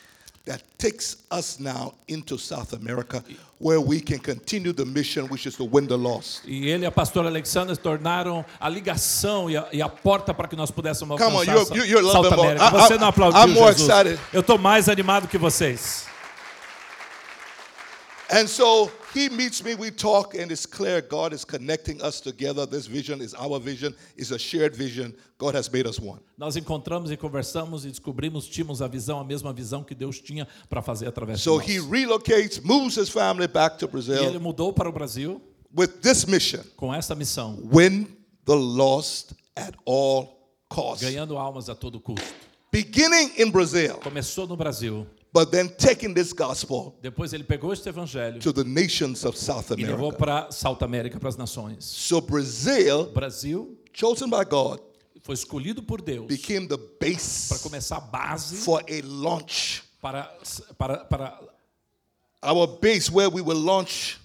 [0.45, 3.23] that takes us now into South America
[3.59, 6.41] where we can continue the mission which is to win the lost.
[6.47, 10.33] E ele e a pastora Alexandra se tornaram a ligação e a, e a porta
[10.33, 12.71] para que nós pudéssemos Come on, alcançar you're- you're- South América.
[12.71, 13.87] Você I- não aplaudiu I'm more Jesus.
[13.87, 14.19] excited.
[14.33, 16.05] Eu estou mais animado que vocês.
[18.33, 22.65] And so he meets me, we talk, and it's clear God is connecting us together.
[22.65, 25.13] This vision is our vision, it's a shared vision.
[25.37, 26.19] God has made us one.
[26.37, 30.47] Nós encontramos e conversamos e descobrimos, tínhamos a visão, a mesma visão que Deus tinha
[30.69, 31.89] para fazer através So de he nós.
[31.91, 35.41] relocates, moves his family back to E ele Brazil mudou para o Brasil
[35.75, 38.07] with this mission com essa missão, win
[38.45, 40.37] the lost at all
[40.69, 41.03] costs.
[41.03, 42.25] ganhando almas a todo custo.
[42.71, 47.87] Beginning in Brazil, Começou no Brasil, but then taking this gospel depois ele pegou este
[47.87, 50.17] evangelho to the nations of South e levou America.
[50.17, 51.85] para South América, para as nações.
[51.85, 54.79] So Brazil, Brasil chosen by God,
[55.23, 59.83] foi escolhido por Deus became the para base começar a base for a launch.
[60.01, 60.33] para,
[60.77, 61.39] para, para,
[62.43, 64.17] Our base where we will launch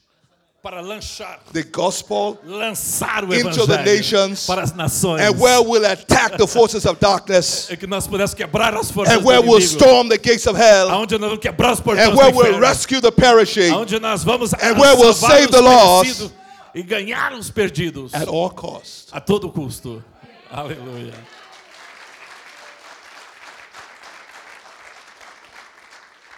[0.67, 5.23] para lançar, the gospel lançar o Into the nations para as nações.
[5.23, 9.15] and where we'll attack the forces of darkness é que nós pudéssemos quebrar as forças
[9.15, 12.17] and where we'll storm the gates of hell aonde nós vamos quebrar os portões and
[12.17, 16.33] where we'll rescue the perishing aonde nós vamos And where we'll save the lost.
[16.75, 19.09] e ganhar os perdidos at all cost.
[19.13, 20.03] a todo custo.
[20.51, 21.15] Aleluia.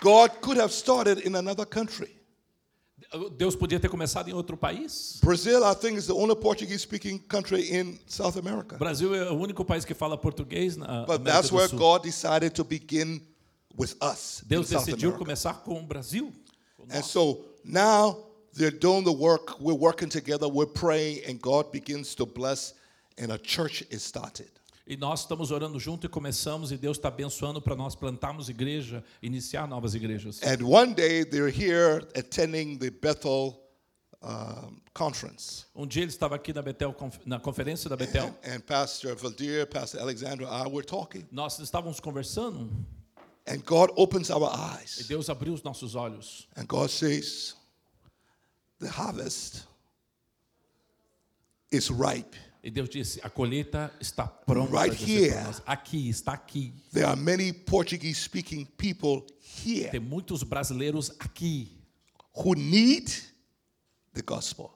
[0.02, 2.17] God could have started in another country.
[3.36, 5.18] Deus podia ter começado em outro país.
[5.22, 8.76] Brazil, I think, is the only Portuguese speaking country in South America.
[8.76, 11.78] Brasil é o único país que fala português na But América that's do where Sul.
[11.78, 13.22] God decided to begin
[13.78, 14.42] with us.
[14.42, 15.18] in Deus South decidiu America.
[15.24, 16.30] começar com o Brasil.
[16.90, 22.14] And so now they're doing the work, we're working together, we're praying, and God begins
[22.16, 22.74] to bless,
[23.16, 24.50] and a church is started.
[24.90, 29.04] E nós estamos orando junto e começamos, e Deus está abençoando para nós plantarmos igreja,
[29.22, 30.40] iniciar novas igrejas.
[30.42, 33.60] And one day they're here attending the Bethel
[34.22, 35.66] um, conference.
[35.74, 38.34] Um dia ele estava aqui na Betel, conf- na conferência da Betel.
[38.42, 41.26] And, and Pastor Valdir, Pastor Alexander, and I were talking.
[41.30, 42.70] Nós estávamos conversando
[43.46, 45.06] And God opens our e eyes.
[45.06, 46.46] Deus abriu os nossos olhos.
[46.56, 47.54] And God says,
[48.78, 49.66] the harvest
[51.70, 52.36] is ripe.
[52.68, 54.78] E Deus disse: a colheita está pronta.
[54.78, 55.34] Right here.
[55.64, 56.74] Aqui, está aqui.
[56.92, 61.80] There are many Portuguese speaking people here Tem muitos brasileiros aqui
[62.36, 63.10] who need
[64.12, 64.70] the gospel.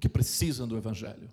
[0.00, 1.28] que precisam do Evangelho.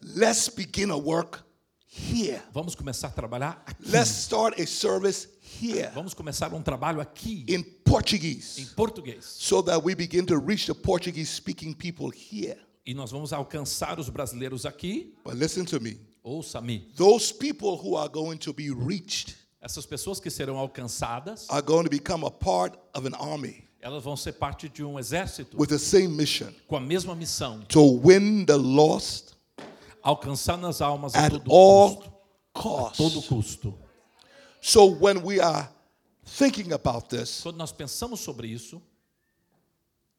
[0.00, 1.40] Let's begin a work
[1.86, 2.40] here.
[2.50, 3.90] Vamos começar a trabalhar aqui.
[3.90, 5.28] Let's start a service
[5.60, 9.26] here Vamos começar um trabalho aqui, in em Portuguese português.
[9.26, 12.56] so that we begin to reach the Portuguese speaking people here.
[12.84, 15.14] E nós vamos alcançar os brasileiros aqui.
[15.24, 16.00] But listen to me.
[16.22, 16.90] Ouça-me.
[16.96, 21.84] Those people who are going to be reached Essas pessoas que serão alcançadas, are going
[21.84, 25.68] to become a part of an army elas vão ser parte de um exército with
[25.68, 29.34] the same mission com a mesma missão: to win the lost
[30.02, 32.10] alcançar as almas a todo all custo.
[32.52, 33.28] Todo costs.
[33.28, 33.78] custo.
[34.60, 35.68] So when we are
[36.24, 38.82] thinking about this, Quando nós pensamos sobre isso,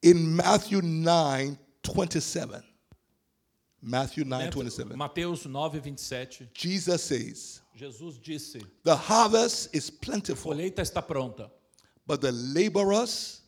[0.02, 2.62] in Matthew 9 27,
[3.82, 10.52] Matthew 9 27, Mateus 9, 27, Jesus says, Jesus disse: The harvest is A plentiful,
[10.52, 11.50] colheita está pronta,
[12.06, 13.40] but the laborers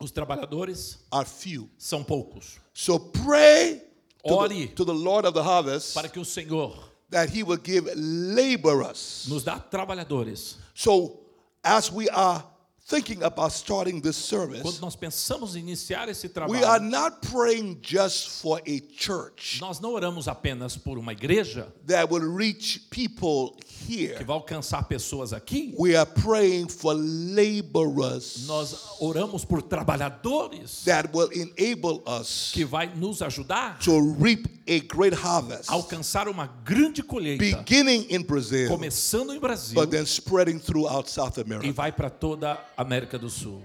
[0.00, 1.68] os trabalhadores are few.
[1.78, 2.58] são poucos.
[2.72, 3.82] So pray
[4.26, 4.66] to the, Ore.
[4.68, 6.74] to the Lord of the harvest Para que o Senhor
[7.10, 9.26] that he will give laborers.
[9.28, 10.56] nos dá trabalhadores.
[10.74, 11.20] So
[11.62, 12.42] as we are
[12.86, 17.20] thinking about starting this Quando service, nós pensamos em iniciar esse we are trabalho, not
[17.30, 22.80] praying just for a church nós não oramos apenas por uma igreja that will reach
[22.90, 29.62] people que here, vai alcançar pessoas aqui, we are praying for laborers nós oramos por
[29.62, 35.74] trabalhadores that will enable us que vai nos ajudar to reap a great harvest, a
[35.74, 41.32] alcançar uma grande colheita, beginning in Brazil, começando em Brasil but then spreading throughout South
[41.36, 41.72] e America.
[41.72, 43.62] vai para toda a América do Sul.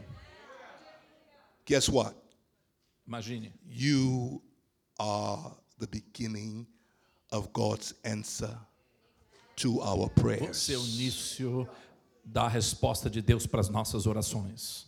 [1.65, 2.15] Guess what?
[3.06, 4.41] Imagine, You
[4.99, 6.65] are the beginning
[7.32, 8.58] of God's answer
[9.58, 10.58] to our prayers.
[10.58, 11.67] você é o início
[12.24, 14.86] da resposta de Deus para as nossas orações.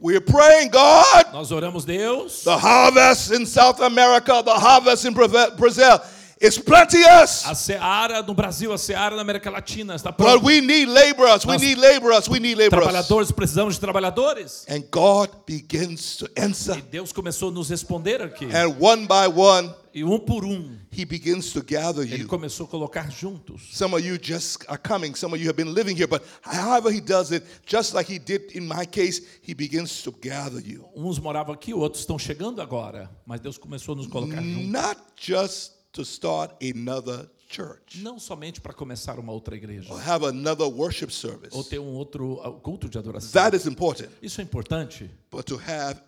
[0.00, 5.50] We're praying, God, Nós oramos, Deus, the harvest in South America, the harvest in Bra-
[5.56, 6.00] Brazil
[6.40, 7.46] is plenteous.
[7.46, 10.44] a seara no Brasil, a seara na América Latina está But pronta.
[10.44, 11.46] we need laborers.
[11.46, 12.28] We need laborers.
[12.28, 12.84] We need laborers.
[12.88, 14.64] Trabalhadores, precisamos de trabalhadores.
[14.68, 16.76] And God begins to answer.
[16.78, 18.46] E Deus começou a nos responder aqui.
[18.46, 22.28] And one by one, E um por um, He begins to gather Ele you.
[22.28, 23.76] começou a colocar juntos.
[23.76, 25.14] Some of you just are coming.
[25.14, 26.06] Some of you have been living here.
[26.06, 30.12] But however He does it, just like He did in my case, He begins to
[30.12, 30.84] gather you.
[30.96, 33.10] Uns moravam aqui, outros estão chegando agora.
[33.26, 34.68] Mas Deus começou a nos colocar juntos.
[34.68, 39.92] Not just to start another church Não somente para começar uma outra igreja.
[39.92, 41.54] or have another worship service.
[41.54, 43.30] Ou ter um outro uh, culto de adoração.
[43.32, 44.08] That is important.
[44.22, 45.10] Isso é importante.
[45.30, 46.00] But to have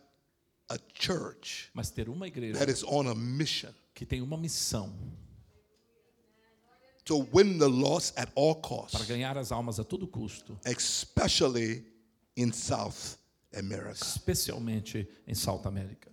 [0.69, 4.93] a church Mas ter uma igreja that is on a mission que tem uma missão
[7.05, 10.59] to win the lost at all para costs, ganhar as almas a todo custo.
[10.65, 11.85] especially
[12.37, 13.19] in South
[13.55, 13.93] America.
[13.93, 16.11] Especialmente em South América.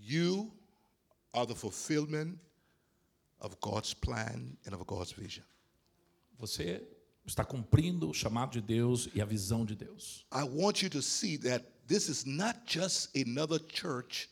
[0.00, 0.50] You
[1.34, 2.38] are the fulfillment
[3.40, 5.44] of God's plan and of God's vision.
[6.38, 6.82] Você
[7.28, 10.24] está cumprindo o chamado de Deus e a visão de Deus.
[10.32, 14.28] I want you to see that this is not just another church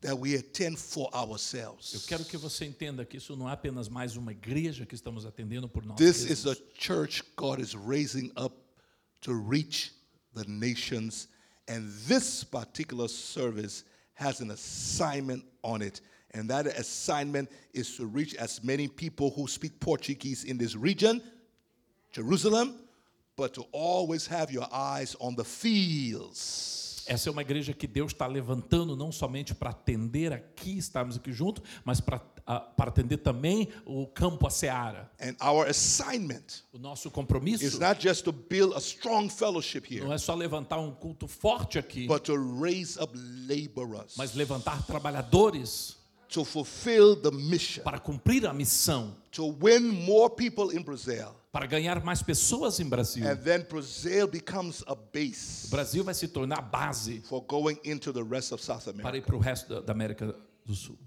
[0.00, 2.04] that we attend for Eu ourselves.
[2.06, 5.68] quero que você entenda que isso não é apenas mais uma igreja que estamos atendendo
[5.68, 5.96] por nós.
[5.96, 6.30] This mesmos.
[6.30, 8.54] is a church God is raising up
[9.22, 9.92] to reach
[10.34, 11.28] the nations,
[11.68, 16.00] and this particular service has an assignment on it.
[16.34, 21.22] And that assignment is to reach as many people who speak Portuguese in this region,
[22.14, 22.74] Jerusalem,
[23.36, 26.84] but to always have your eyes on the fields.
[27.06, 31.32] Essa é uma igreja que Deus está levantando não somente para atender aqui, estarmos aqui
[31.32, 35.10] juntos, mas para, ah, para atender também o campo, a seara.
[35.20, 40.04] And our assignment O nosso compromisso is not just to build a strong fellowship here,
[40.04, 44.82] não é só levantar um culto forte aqui, but to raise up laborers mas levantar
[44.86, 45.98] trabalhadores
[46.34, 47.82] to fulfill the mission.
[47.84, 51.34] para cumprir a missão, to win more people in Brazil.
[51.52, 53.24] para ganhar mais pessoas em Brasil.
[53.24, 57.78] And then Brazil becomes a O base Brasil vai se tornar a base for going
[57.84, 59.26] into the rest of South para ir America.
[59.26, 60.34] para o resto da, da América
[60.66, 60.98] do Sul.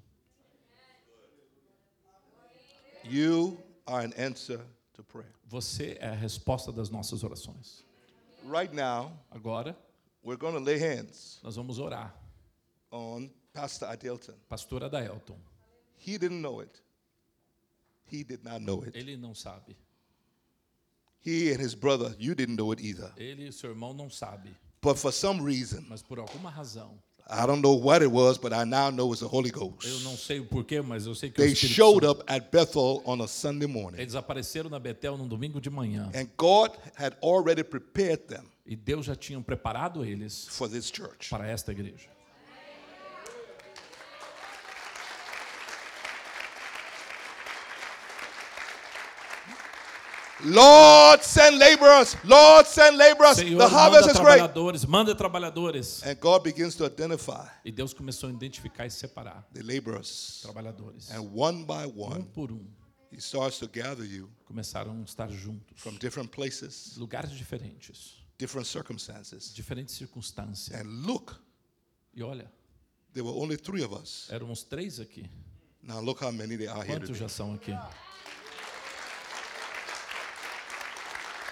[3.04, 4.60] You are an answer
[4.94, 5.32] to prayer.
[5.50, 7.84] Você é a resposta das nossas orações.
[8.46, 9.76] Right now, Agora,
[10.24, 12.14] we're going to lay hands nós vamos orar.
[12.92, 14.34] on Pastor Adelton.
[14.50, 15.38] Pastor Adaelton,
[15.98, 16.80] He didn't know it.
[18.12, 18.96] He did not know it.
[18.96, 19.76] ele não sabe.
[21.26, 23.12] He and his brother, you didn't know it either.
[23.18, 24.50] Ele e seu irmão não sabe,
[24.82, 26.98] But for some reason, mas por alguma razão,
[27.30, 30.04] I don't know what it was, but I now know it's the Holy eu Ghost.
[30.04, 32.22] não sei o porquê, mas eu sei que é o They Espírito showed Santo.
[32.22, 34.00] up at Bethel on a Sunday morning.
[34.00, 38.78] Eles apareceram na Betel num domingo de manhã And God had already prepared them e
[38.78, 41.30] Deus já tinha preparado eles for this church.
[41.30, 42.08] para esta igreja.
[50.46, 52.16] Lord, send laborers.
[52.24, 53.38] Lord, send laborers.
[53.38, 54.40] Senhor, the harvest manda is great.
[54.40, 56.04] trabalhadores, manda trabalhadores.
[56.06, 60.42] And God begins to identify E Deus começou a identificar e separar the laborers.
[60.44, 61.10] trabalhadores.
[61.12, 62.66] And one by Um one, por um
[63.12, 68.68] He starts to gather you começaram a estar juntos, from different places, lugares diferentes, different
[68.68, 69.52] circumstances.
[69.56, 70.80] diferentes circunstâncias.
[70.80, 71.34] And look,
[72.14, 72.52] E olha,
[73.14, 74.28] there were only three of us.
[74.30, 75.26] éramos três aqui.
[75.82, 77.22] Now look how many there are here Quantos today.
[77.22, 77.72] já são aqui?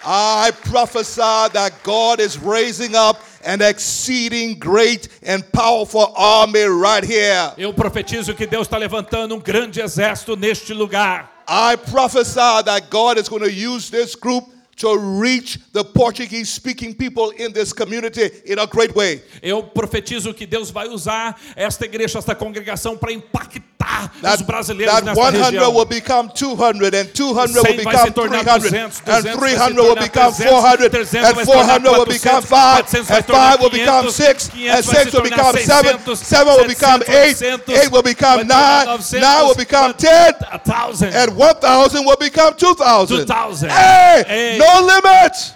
[0.08, 1.20] I prophesy
[1.52, 7.52] that God is raising up an exceeding great and powerful army right here.
[7.58, 11.28] Eu profetizo que Deus está levantando um grande exército neste lugar.
[11.48, 14.44] I prophesy that God is going to use this group
[14.76, 19.22] to reach the Portuguese speaking people in this community in a great way.
[19.42, 24.44] Eu profetizo que Deus vai usar esta igreja, esta congregação para impactar matar os That,
[24.44, 25.74] brasileiros that nessa 100 região.
[25.74, 30.32] will become 200, and 200 will become 300, 200, and 200 vai 300 will become
[30.32, 33.70] 400, and vai se tornar 400 will become 400, 5, and se tornar 5 will
[33.70, 37.76] become 500, 6, and vai 6 will become 7, 600, 7 will become 8, 700,
[37.86, 41.14] 8 will become vai tornar 9, 900, 9 will become 10, thousand.
[41.14, 43.18] and 1,000 will become 2,000.
[43.26, 43.70] 2,000.
[43.70, 44.58] Hey, Hey.
[44.66, 45.54] No limit.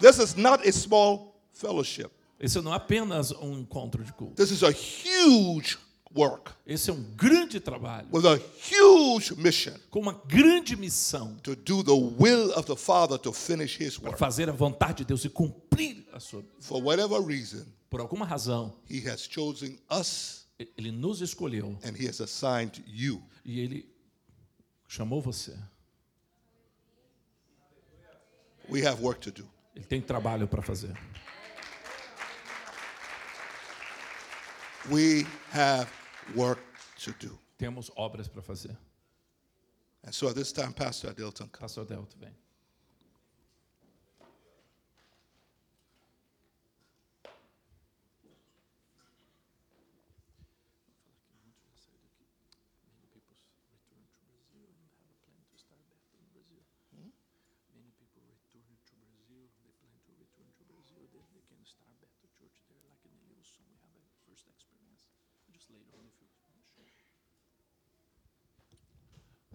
[0.00, 2.10] This is not a small fellowship.
[2.38, 4.34] Esse não é apenas um encontro de culto.
[4.34, 5.76] This is a huge
[6.14, 11.54] work Esse é um grande trabalho, with a huge mission com uma grande missão to
[11.54, 14.18] do the will of the Father to finish His para work.
[14.18, 16.42] fazer a vontade de Deus e cumprir a sua.
[16.60, 20.46] For whatever reason, Por alguma razão, He has chosen us
[20.76, 23.22] ele nos escolheu and He has assigned you.
[23.44, 23.86] e ele
[24.88, 25.54] chamou você.
[28.70, 29.46] We have work to do.
[29.74, 30.96] Ele tem trabalho para fazer.
[34.88, 35.90] We have
[36.34, 36.60] work
[37.04, 37.38] to do.
[37.58, 38.76] Temos obras para fazer.
[40.04, 41.62] And so at this time, Pastor Adelton, come.
[41.62, 42.32] Pastor Delto vem.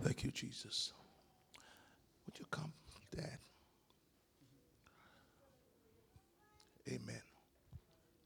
[0.01, 0.93] Thank you, Jesus.
[2.25, 2.71] Would you come,
[3.15, 3.39] Dad?
[6.87, 7.21] Amen.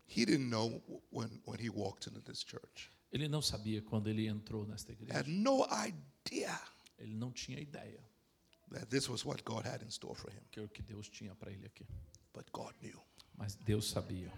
[0.05, 0.81] He didn't know
[1.11, 2.91] when, when he walked into this church.
[3.13, 5.19] Ele não sabia quando ele entrou nesta igreja.
[5.19, 6.59] Had no idea
[6.99, 8.03] Ele não tinha ideia
[8.71, 10.41] that this was what God had in store for him.
[10.51, 11.87] que o que Deus tinha para ele aqui.
[12.33, 12.99] But God knew.
[13.37, 14.31] Mas Deus sabia.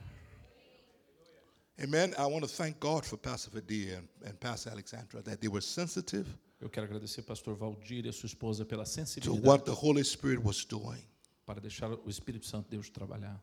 [1.82, 2.14] Amen.
[2.18, 5.62] I want to thank God for Pastor Vadia and, and Pastor Alexandra that they were
[5.62, 6.28] sensitive
[6.62, 10.04] Eu quero agradecer pastor Valdir e a sua esposa pela to sensibilidade what the Holy
[10.04, 11.04] Spirit was doing.
[11.44, 13.42] para deixar o Espírito Santo Deus trabalhar.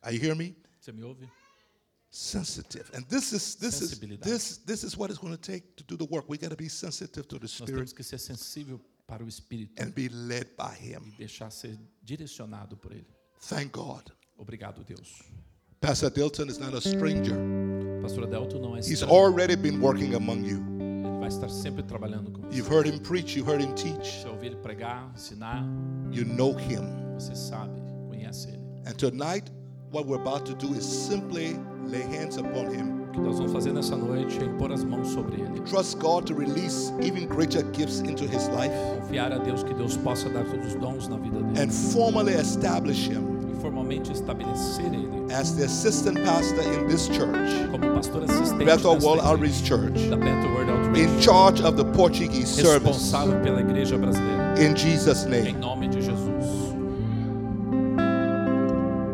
[0.00, 0.54] Are you hear me?
[0.80, 1.28] Você me ouve?
[2.08, 2.88] Sensitive.
[2.94, 4.30] And this is this is Sensibilidade.
[4.30, 6.28] this this is what it's going to take to do the work.
[6.28, 9.28] We got to be sensitive to the Nós Spirit temos que ser sensível para o
[9.28, 11.02] Espírito and be led by him.
[11.14, 13.08] e deixar ser direcionado por ele.
[13.48, 14.12] Thank God.
[14.36, 15.20] Obrigado, Deus.
[15.82, 17.34] Pastor Dilton is not a stranger.
[18.00, 19.12] Pastor Adelto não é He's estranho.
[19.12, 20.60] already been working among you.
[20.78, 22.56] Ele vai estar sempre trabalhando com você.
[22.56, 24.22] You've heard him preach, you heard him teach.
[24.22, 25.64] Você ouvir ele pregar, ensinar,
[26.12, 26.82] You know him.
[27.18, 28.62] você sabe, conhece ele.
[28.86, 29.50] And tonight,
[29.90, 33.02] what we're about to do is simply lay hands upon him.
[33.08, 35.60] O que nós vamos fazer nessa noite é impor as mãos sobre ele.
[35.66, 39.96] Trust God to release even greater gifts into his life Confiar a Deus que Deus
[39.98, 41.60] possa dar todos os dons na vida dele.
[41.60, 43.31] and formally establish him
[43.62, 49.22] formalmente estabelecer ele as the assistant pastor in this church, como pastor assistente Bethel World
[49.22, 51.08] Outreach Church, da Bethel World Outreach.
[51.08, 52.74] in charge of the Portuguese service.
[52.84, 54.54] responsável pela igreja brasileira.
[54.60, 55.52] In Jesus' Em name.
[55.60, 56.72] nome de Jesus.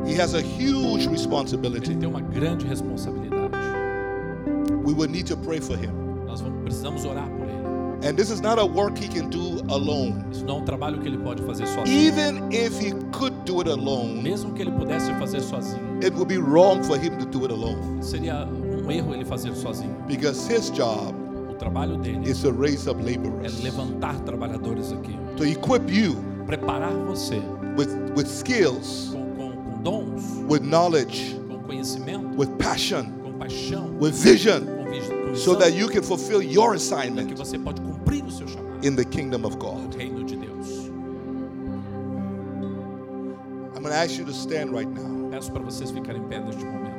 [0.07, 1.95] He has a huge Ele responsibility.
[1.95, 3.53] tem uma grande responsabilidade.
[4.85, 5.93] We will need to pray for him.
[6.27, 7.29] Nós vamos, precisamos orar.
[8.03, 10.25] And this is not a work he can do alone.
[10.31, 11.89] Isso não é um trabalho que ele pode fazer sozinho.
[11.99, 16.29] Even if he could do it alone, Mesmo que ele pudesse fazer sozinho, it would
[16.29, 19.95] be wrong for him to do it alone seria um erro ele fazer sozinho.
[20.07, 21.13] because his job
[21.51, 26.15] O trabalho dele is to raise up é laborers, levantar trabalhadores aqui, to equip you
[26.47, 27.43] preparar você
[27.77, 33.91] with, with skills, com, com, com dons, with knowledge, com conhecimento, with passion, com paixão,
[34.01, 34.63] with vision,
[35.35, 38.95] so that you can fulfill your que assignment você pode cumprir o seu chamado in
[38.95, 39.95] the kingdom of no God.
[39.95, 40.89] reino de Deus.
[43.75, 45.31] I'm going to ask you to stand right now.
[45.31, 46.98] Peço para vocês ficarem em pé neste momento.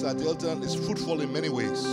[0.00, 1.84] Pastor Adelton is fruitful in many ways.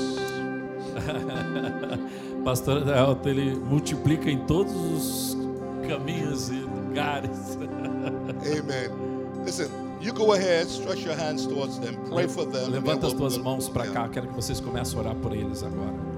[2.45, 5.37] Pastor Adailton, ele multiplica em todos os
[5.85, 7.57] caminhos e lugares.
[7.59, 9.43] Amen.
[9.43, 9.67] Listen,
[9.99, 12.71] you go ahead, stretch your hands towards them, pray for them.
[12.71, 14.07] Levanta as tuas mãos para cá.
[14.07, 16.16] Quero que vocês comecem a orar por eles agora.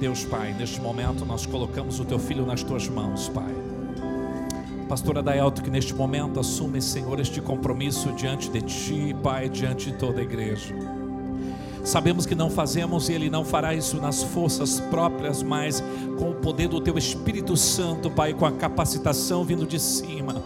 [0.00, 3.54] Deus Pai, neste momento nós colocamos o teu filho nas tuas mãos, Pai.
[4.88, 9.98] Pastora Daelto, que neste momento assume, Senhor, este compromisso diante de ti, Pai, diante de
[9.98, 10.74] toda a igreja.
[11.84, 15.84] Sabemos que não fazemos e Ele não fará isso nas forças próprias, mas
[16.18, 20.42] com o poder do Teu Espírito Santo, Pai, com a capacitação vindo de cima.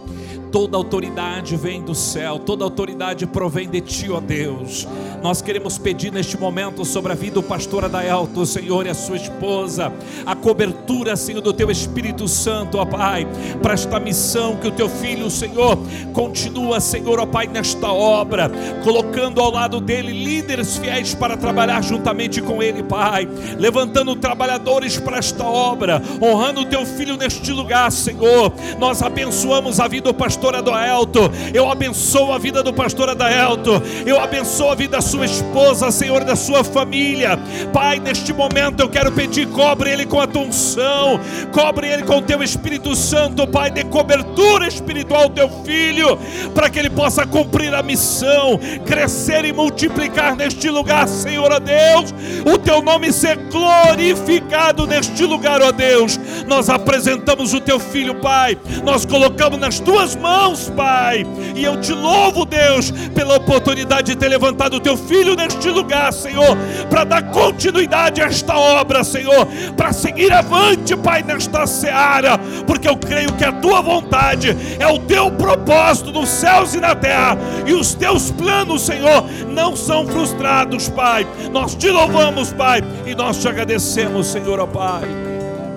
[0.55, 4.87] Toda autoridade vem do céu, toda autoridade provém de Ti, ó Deus.
[5.21, 9.17] Nós queremos pedir neste momento sobre a vida do pastor Adaelto, Senhor, e a sua
[9.17, 9.91] esposa,
[10.25, 13.27] a cobertura, Senhor, do Teu Espírito Santo, ó Pai,
[13.63, 15.75] para esta missão que o Teu filho, Senhor,
[16.13, 18.51] continua, Senhor, ó Pai, nesta obra,
[18.83, 23.27] colocando ao lado dele líderes fiéis para trabalhar juntamente com ele, Pai,
[23.57, 28.53] levantando trabalhadores para esta obra, honrando o Teu filho neste lugar, Senhor.
[28.77, 31.21] Nós abençoamos a vida do pastor Adaelto,
[31.55, 36.23] eu abençoo a vida do pastor Adaelto, eu abençoo a vida da sua esposa, Senhor,
[36.23, 37.39] da sua família.
[37.73, 41.17] Pai, neste momento eu quero pedir, cobre ele com a tua unção,
[41.53, 46.19] cobre ele com o teu Espírito Santo, Pai, de cobertura espiritual ao teu filho,
[46.53, 52.13] para que ele possa cumprir a missão, crescer e multiplicar neste lugar, Senhor, ó Deus,
[52.53, 56.19] o teu nome ser glorificado neste lugar, ó Deus.
[56.45, 61.25] Nós apresentamos o teu filho, Pai, nós colocamos nas tuas mãos, Pai,
[61.55, 66.11] e eu te louvo, Deus, pela oportunidade de ter levantado o teu filho neste lugar,
[66.11, 66.57] Senhor,
[66.89, 72.97] para dar continuidade a esta obra, Senhor, para seguir avante, Pai, nesta seara, porque eu
[72.97, 77.73] creio que a tua vontade é o teu propósito nos céus e na terra, e
[77.73, 81.25] os teus planos, Senhor, não são frustrados, Pai.
[81.51, 85.03] Nós te louvamos, Pai, e nós te agradecemos, Senhor, ó Pai,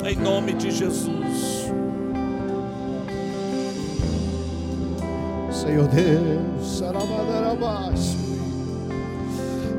[0.04, 1.18] em nome de Jesus.
[5.50, 6.82] Senhor Deus.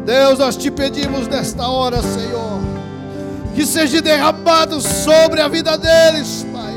[0.06, 2.60] Deus, nós te pedimos nesta hora, Senhor,
[3.60, 6.74] que seja derramado sobre a vida deles, Pai,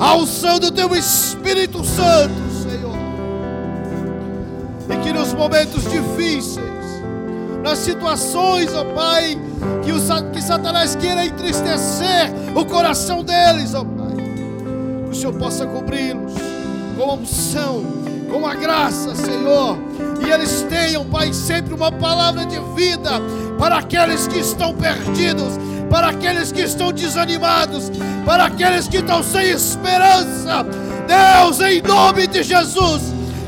[0.00, 2.96] a unção do Teu Espírito Santo, Senhor,
[4.88, 6.64] e que nos momentos difíceis,
[7.62, 9.36] nas situações, ó Pai,
[9.84, 14.16] que, o, que Satanás queira entristecer o coração deles, ó Pai,
[15.04, 16.32] que o Senhor possa cobri-los
[16.96, 17.84] com a unção,
[18.30, 19.76] com a graça, Senhor.
[20.24, 23.10] E eles tenham, Pai, sempre uma palavra de vida
[23.58, 25.58] para aqueles que estão perdidos,
[25.90, 27.90] para aqueles que estão desanimados,
[28.24, 30.64] para aqueles que estão sem esperança.
[31.06, 33.02] Deus, em nome de Jesus,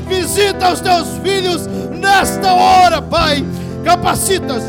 [0.07, 3.45] visita os teus filhos nesta hora, Pai.
[3.83, 4.63] Capacita-os,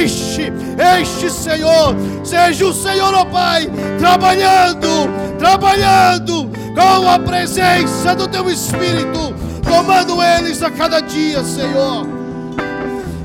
[0.00, 0.52] enche,
[1.00, 1.96] enche, Senhor.
[2.24, 9.31] Seja o Senhor, ó Pai, trabalhando, trabalhando com a presença do Teu Espírito,
[9.72, 12.06] tomando eles a cada dia, Senhor.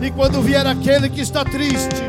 [0.02, 2.02] E quando vier aquele que está triste,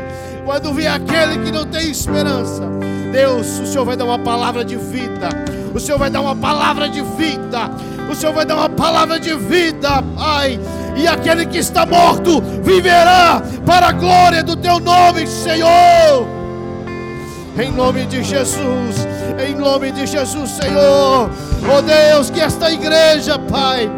[0.45, 2.63] quando vier aquele que não tem esperança,
[3.11, 5.27] Deus, o Senhor vai dar uma palavra de vida.
[5.75, 7.69] O Senhor vai dar uma palavra de vida.
[8.09, 10.57] O Senhor vai dar uma palavra de vida, Pai.
[10.95, 16.27] E aquele que está morto viverá para a glória do Teu nome, Senhor.
[17.61, 18.95] Em nome de Jesus,
[19.45, 21.29] em nome de Jesus, Senhor.
[21.75, 23.89] Oh Deus, que esta igreja, Pai,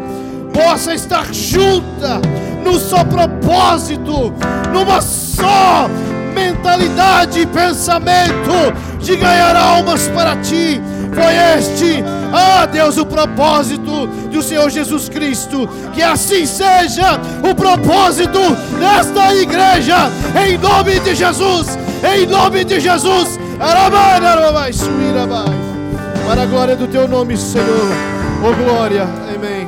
[0.52, 2.20] possa estar junta
[2.64, 4.32] no só propósito,
[4.72, 5.88] numa só
[6.34, 10.80] mentalidade e pensamento de ganhar almas para ti.
[11.14, 15.68] Foi este, ah Deus, o propósito do Senhor Jesus Cristo.
[15.92, 18.40] Que assim seja o propósito
[18.78, 20.10] desta igreja,
[20.42, 23.38] em nome de Jesus, em nome de Jesus.
[26.26, 28.12] Para a glória do teu nome, Senhor.
[28.42, 29.06] Oh glória.
[29.34, 29.61] Amém.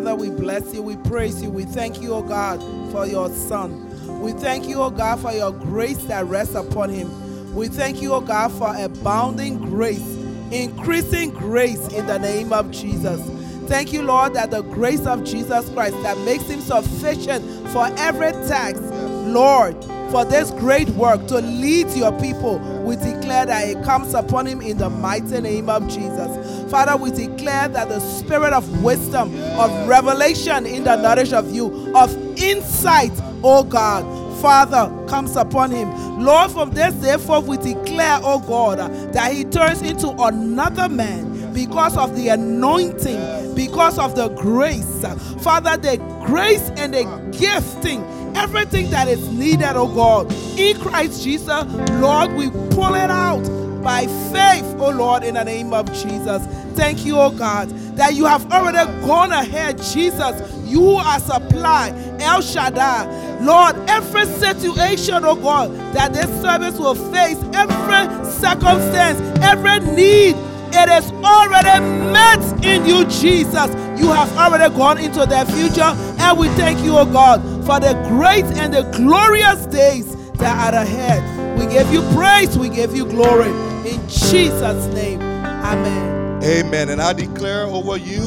[0.00, 2.58] Father, we bless you, we praise you, we thank you, O God,
[2.90, 4.22] for your Son.
[4.22, 7.54] We thank you, O God, for your grace that rests upon him.
[7.54, 10.16] We thank you, O God, for abounding grace,
[10.50, 13.20] increasing grace in the name of Jesus.
[13.68, 18.32] Thank you, Lord, that the grace of Jesus Christ that makes him sufficient for every
[18.48, 18.82] task,
[19.26, 19.76] Lord,
[20.10, 24.62] for this great work to lead your people, we declare that it comes upon him
[24.62, 26.49] in the mighty name of Jesus.
[26.70, 31.92] Father, we declare that the spirit of wisdom, of revelation in the knowledge of you,
[31.96, 33.12] of insight,
[33.42, 34.04] oh God,
[34.40, 35.90] Father, comes upon him.
[36.20, 38.78] Lord, from this day forth, we declare, oh God,
[39.12, 45.04] that he turns into another man because of the anointing, because of the grace.
[45.42, 47.04] Father, the grace and the
[47.36, 48.04] gifting
[48.36, 51.64] everything that is needed, oh God, in Christ Jesus,
[52.00, 53.44] Lord, we pull it out
[53.82, 56.44] by faith, oh Lord, in the name of Jesus.
[56.76, 60.56] Thank you, oh God, that you have already gone ahead, Jesus.
[60.64, 63.40] You are supply El Shaddai.
[63.40, 70.36] Lord, every situation, oh God, that this service will face, every circumstance, every need,
[70.72, 71.80] it is already
[72.12, 73.68] met in you, Jesus.
[74.00, 75.82] You have already gone into their future,
[76.20, 80.80] and we thank you, oh God, for the great and the glorious days that are
[80.82, 81.39] ahead.
[81.60, 83.50] We give you praise, we give you glory.
[83.86, 86.42] In Jesus' name, amen.
[86.42, 86.88] Amen.
[86.88, 88.22] And I declare over you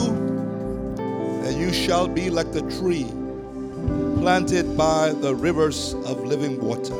[1.41, 3.07] that you shall be like the tree
[4.21, 6.93] planted by the rivers of living water.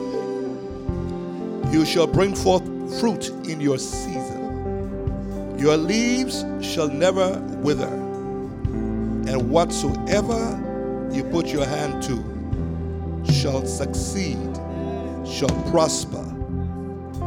[1.72, 2.64] You shall bring forth
[3.00, 5.56] fruit in your season.
[5.60, 7.94] Your leaves shall never wither.
[9.30, 10.60] And whatsoever
[11.14, 14.40] you put your hand to shall succeed,
[15.26, 16.24] shall prosper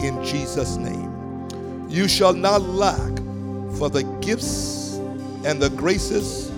[0.02, 1.48] in Jesus' name.
[1.88, 3.16] You shall not lack
[3.78, 4.96] for the gifts
[5.44, 6.48] and the graces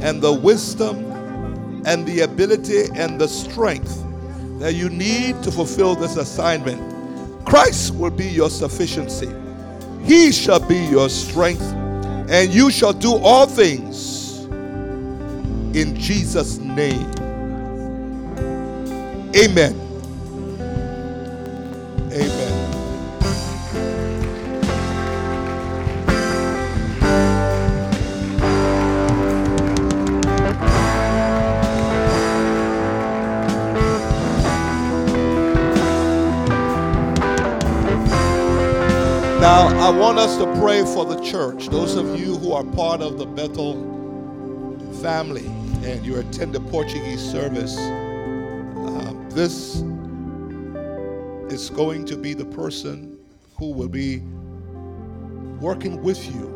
[0.00, 1.12] and the wisdom
[1.86, 4.02] and the ability and the strength
[4.58, 7.44] that you need to fulfill this assignment.
[7.46, 9.30] Christ will be your sufficiency.
[10.04, 14.44] He shall be your strength, and you shall do all things
[15.76, 17.10] in Jesus' name.
[19.36, 19.85] Amen.
[40.38, 41.68] To pray for the church.
[41.68, 43.74] Those of you who are part of the Bethel
[45.00, 45.46] family
[45.82, 49.76] and you attend the Portuguese service, um, this
[51.50, 53.18] is going to be the person
[53.56, 54.18] who will be
[55.60, 56.52] working with you,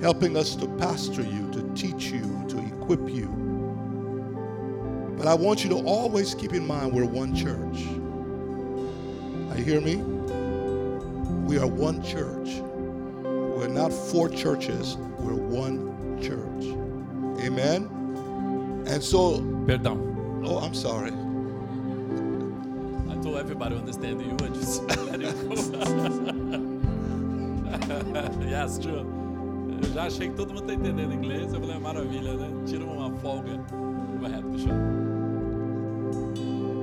[0.00, 3.28] helping us to pastor you, to teach you, to equip you.
[5.18, 7.80] But I want you to always keep in mind we're one church.
[9.58, 10.11] You hear me?
[11.42, 12.62] We are one church.
[13.22, 16.64] We're not four churches, we're one church.
[17.44, 17.88] Amen?
[18.86, 19.98] And so, Perdão.
[20.44, 21.12] oh, I'm sorry.
[23.10, 24.32] I told everybody understand you.
[24.44, 25.54] I just let it go.
[28.48, 29.04] yes, true.
[29.82, 31.52] Eu já achei que todo mundo tá entendendo inglês.
[31.52, 32.48] Eu falei, maravilha, né?
[32.66, 33.56] Tira uma folga.
[34.20, 35.01] Go ahead, Michelle.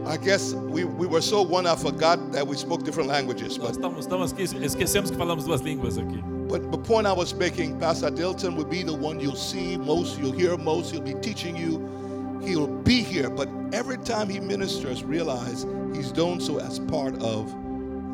[0.10, 3.60] I guess we, we were so one, I forgot that we spoke different languages.
[3.60, 6.20] But, estamos, estamos aqui, esquecemos que falamos duas línguas aqui.
[6.50, 10.20] but the point I was making, Pastor Dilton will be the one you'll see most,
[10.20, 12.42] you'll hear most, he'll be teaching you.
[12.44, 17.54] He'll be here, but every time he ministers, realize he's doing so as part of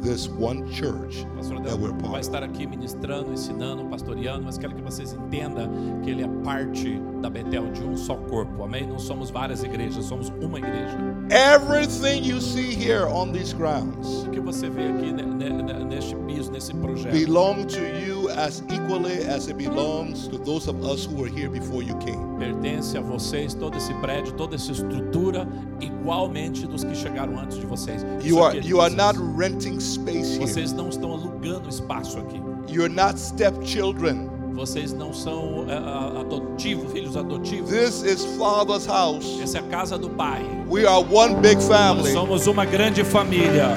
[0.01, 2.19] this one church pastor that we're vai part of.
[2.21, 5.69] estar aqui ministrando, ensinando, pastoreando, mas quero que vocês entendam
[6.03, 8.63] que ele é parte da Betel, de um só corpo.
[8.63, 8.85] Amém?
[8.87, 10.97] Não somos várias igrejas, somos uma igreja.
[11.31, 15.83] Everything you see here on these grounds O que você vê aqui ne- ne- ne-
[15.85, 20.84] neste piso, nesse projeto, belong to you as equally as it belongs to those of
[20.84, 22.19] us who were here before you came.
[22.38, 25.47] pertence a vocês, todo esse prédio, toda essa estrutura,
[25.80, 28.03] igualmente dos que chegaram antes de vocês.
[28.23, 30.39] You are é de you are not renting space here.
[30.47, 32.41] Vocês não estão alugando espaço aqui.
[32.69, 34.30] You're not stepchildren.
[34.53, 37.69] Vocês não são é, a- adotivos, filhos adotivos.
[37.69, 39.39] This is Father's house.
[39.41, 40.41] Essa é a casa do Pai.
[40.69, 42.13] We are one big Nós family.
[42.13, 43.71] somos uma grande família.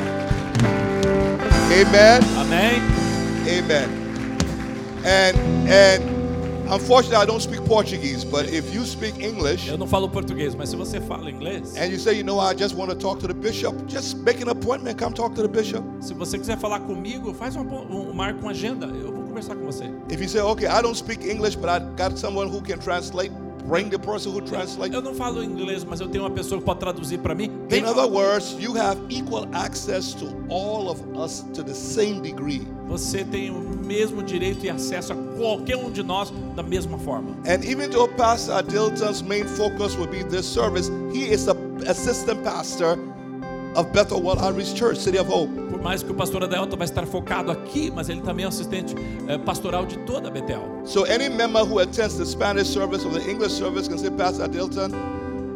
[1.70, 2.20] Amen.
[2.40, 2.80] Amém?
[3.59, 3.97] Amen.
[5.05, 5.36] And
[5.68, 6.03] and
[6.70, 10.68] unfortunately I don't speak Portuguese, but if you speak English Eu não falo português, mas
[10.68, 13.28] se você fala inglês, and you say, you know, I just want to talk to
[13.28, 15.82] the bishop, just make an appointment, come talk to the bishop.
[16.01, 18.86] se você quiser falar comigo, faz um, um marca uma agenda.
[18.86, 19.84] Eu vou conversar com você.
[20.11, 23.32] If you say, okay, I don't speak English, but I got someone who can translate,
[23.68, 24.94] bring the person who translates.
[24.94, 27.50] Eu não falo inglês, mas eu tenho uma pessoa que pode traduzir para mim.
[27.70, 32.66] In other words, you have equal access to all of us to the same degree.
[32.88, 37.36] Você tem o mesmo direito e acesso a qualquer um de nós da mesma forma.
[37.46, 41.54] And even though Pastor Adilton's main focus will be this service, he is the
[41.86, 42.98] assistant pastor
[43.78, 45.48] of Bethel Outreach Church, City of Hope.
[45.70, 48.94] Por mais que o pastor Adelton vai estar focado aqui, mas ele também é assistente
[49.28, 50.82] eh, pastoral de toda Betel.
[50.84, 54.48] So any member who attends the Spanish service or the English service can say, Pastor
[54.48, 54.92] Adilton,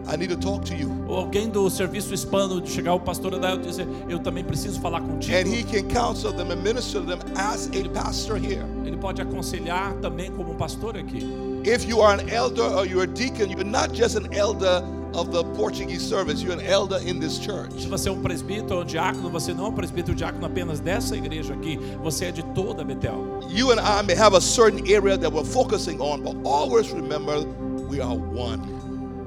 [0.06, 0.88] I need to talk to you.
[1.08, 5.00] Ou alguém do serviço hispano chegar ao pastor Adelton e dizer: Eu também preciso falar
[5.00, 5.36] contigo.
[5.36, 8.64] And he can counsel them and minister to them as a pastor here.
[8.84, 11.26] Ele pode aconselhar também como um pastor aqui.
[11.64, 14.84] If you are an elder or you're a deacon, you're not just an elder
[15.14, 17.86] of the Portuguese service, you're an elder in this Se church.
[17.88, 20.80] você é um presbítero ou um diácono, você não é um presbítero ou diácono apenas
[20.80, 23.40] dessa igreja aqui, você é de toda Betel.
[23.50, 27.44] You and I may have a certain area that we're focusing on, but always remember
[27.88, 28.60] we are one.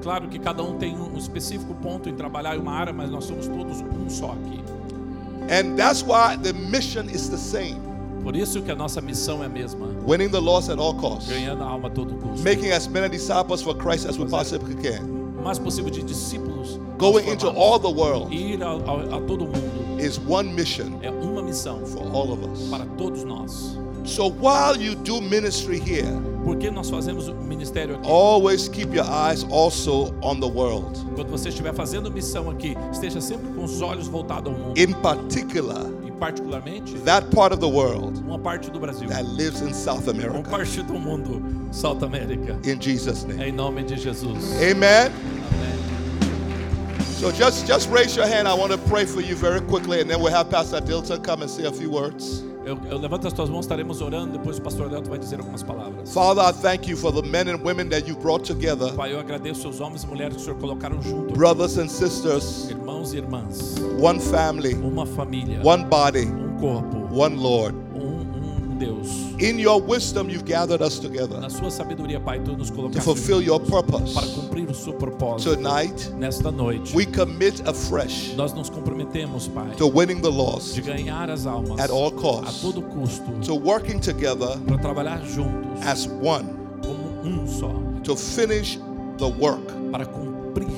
[0.01, 3.25] Claro que cada um tem um específico ponto em trabalhar em uma área, mas nós
[3.25, 4.63] somos todos um só aqui.
[5.49, 7.79] And that's why the mission is the same
[8.23, 11.29] Por isso que a nossa missão é a mesma, winning the lost at all costs,
[11.29, 12.43] ganhando a alma a todo custo.
[12.43, 15.14] making as many disciples for Christ as we possibly can,
[15.45, 16.79] mais possível de discípulos.
[16.97, 21.09] going into all the world Ir ao- ao- a todo mundo is one mission é
[21.11, 22.67] uma missão for all of us.
[22.69, 23.77] para todos nós.
[24.05, 26.07] So while you do ministry here,
[26.43, 28.07] Porque nós fazemos o ministério aqui.
[28.09, 30.99] always keep your eyes also on the world.
[31.15, 34.79] Quando você estiver fazendo missão aqui, esteja sempre com os olhos voltados ao mundo.
[34.79, 35.85] In particular,
[36.16, 39.07] particularmente, that part of the world uma parte do Brasil.
[39.09, 40.49] that lives in South Uma America.
[40.49, 41.41] parte do mundo,
[41.74, 42.66] South América.
[42.66, 43.41] In Jesus' name.
[43.41, 44.61] Em nome de Jesus.
[44.61, 45.11] Amen.
[47.18, 48.47] So just just raise your hand.
[48.47, 51.41] I want to pray for you very quickly, and then we'll have Pastor Dilton come
[51.41, 52.43] and say a few words.
[52.66, 54.34] Eu, eu levanto as tuas mãos, estaremos orando.
[54.34, 56.11] Depois o pastor Delto vai dizer algumas palavras.
[56.13, 59.20] Father, I thank you for the men and women that you brought together, Pai, eu
[59.20, 61.34] agradeço os homens e mulheres que o Senhor colocaram junto.
[61.36, 63.76] brothers and sisters, Irmãos e irmãs.
[64.01, 65.61] one family, Uma família.
[65.63, 66.97] one body, Um corpo.
[67.16, 67.78] one Lord.
[68.76, 69.07] Deus.
[69.39, 73.03] In your wisdom, you've gathered us together Na sua sabedoria, Pai, tu nos to colocaste
[73.03, 74.13] fulfill your purpose.
[74.13, 75.55] para cumprir o seu propósito.
[75.55, 80.80] Tonight, Nesta noite, we commit afresh nós nos comprometemos, Pai, to winning the de lost
[80.82, 85.82] ganhar as almas at all a costs, todo custo, to working together para trabalhar juntos
[85.86, 86.45] as one
[86.84, 87.71] como um só,
[88.03, 88.78] to finish
[89.17, 89.61] the work
[89.91, 90.34] para cumprir,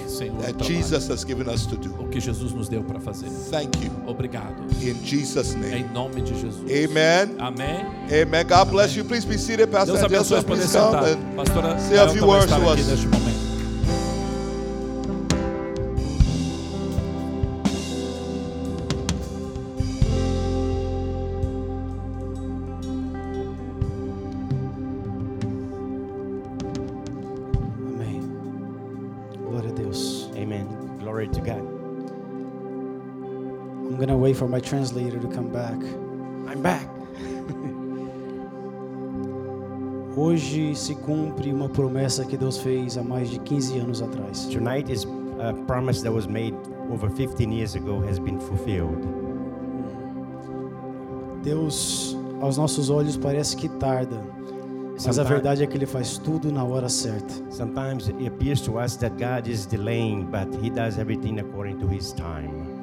[0.07, 1.93] Senhor, o Jesus has given us to do.
[1.99, 3.29] o que Jesus nos deu para fazer.
[3.51, 3.91] Thank you.
[4.07, 4.55] Obrigado.
[4.81, 5.89] In Jesus' Em name.
[5.93, 6.63] nome de Jesus.
[6.69, 7.35] Amen.
[7.39, 7.85] Amém.
[8.11, 8.47] Amen.
[8.47, 9.03] God bless you.
[9.05, 10.55] Please be seated, Pastor Deus abençoe Anderson.
[11.35, 13.36] Please come and say a few words to us.
[33.97, 35.73] I'm gonna wait for my translator to come back.
[36.47, 36.87] I'm back.
[40.15, 44.45] Hoje se cumpre uma promessa que Deus fez há mais de 15 anos atrás.
[44.51, 45.07] Tonight is
[45.39, 46.53] a promise that was made
[46.91, 49.03] over 15 years ago has been fulfilled.
[51.43, 54.21] Deus, aos nossos olhos, parece que tarda,
[54.93, 57.33] mas a Sometimes, verdade é que Ele faz tudo na hora certa.
[57.49, 61.87] sometimes it appears to us that God is delaying, but He does everything according to
[61.87, 62.76] His time.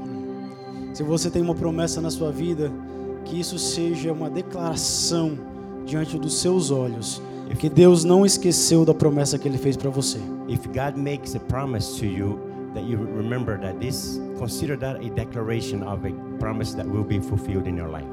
[0.94, 2.70] Se você tem uma promessa na sua vida,
[3.24, 5.36] que isso seja uma declaração
[5.84, 7.20] diante dos seus olhos,
[7.58, 10.18] que Deus não esqueceu da promessa que Ele fez para você.
[10.48, 12.38] If God makes a promise to you,
[12.74, 17.20] that you remember that this, consider that a declaration of a promise that will be
[17.20, 18.06] fulfilled in your life.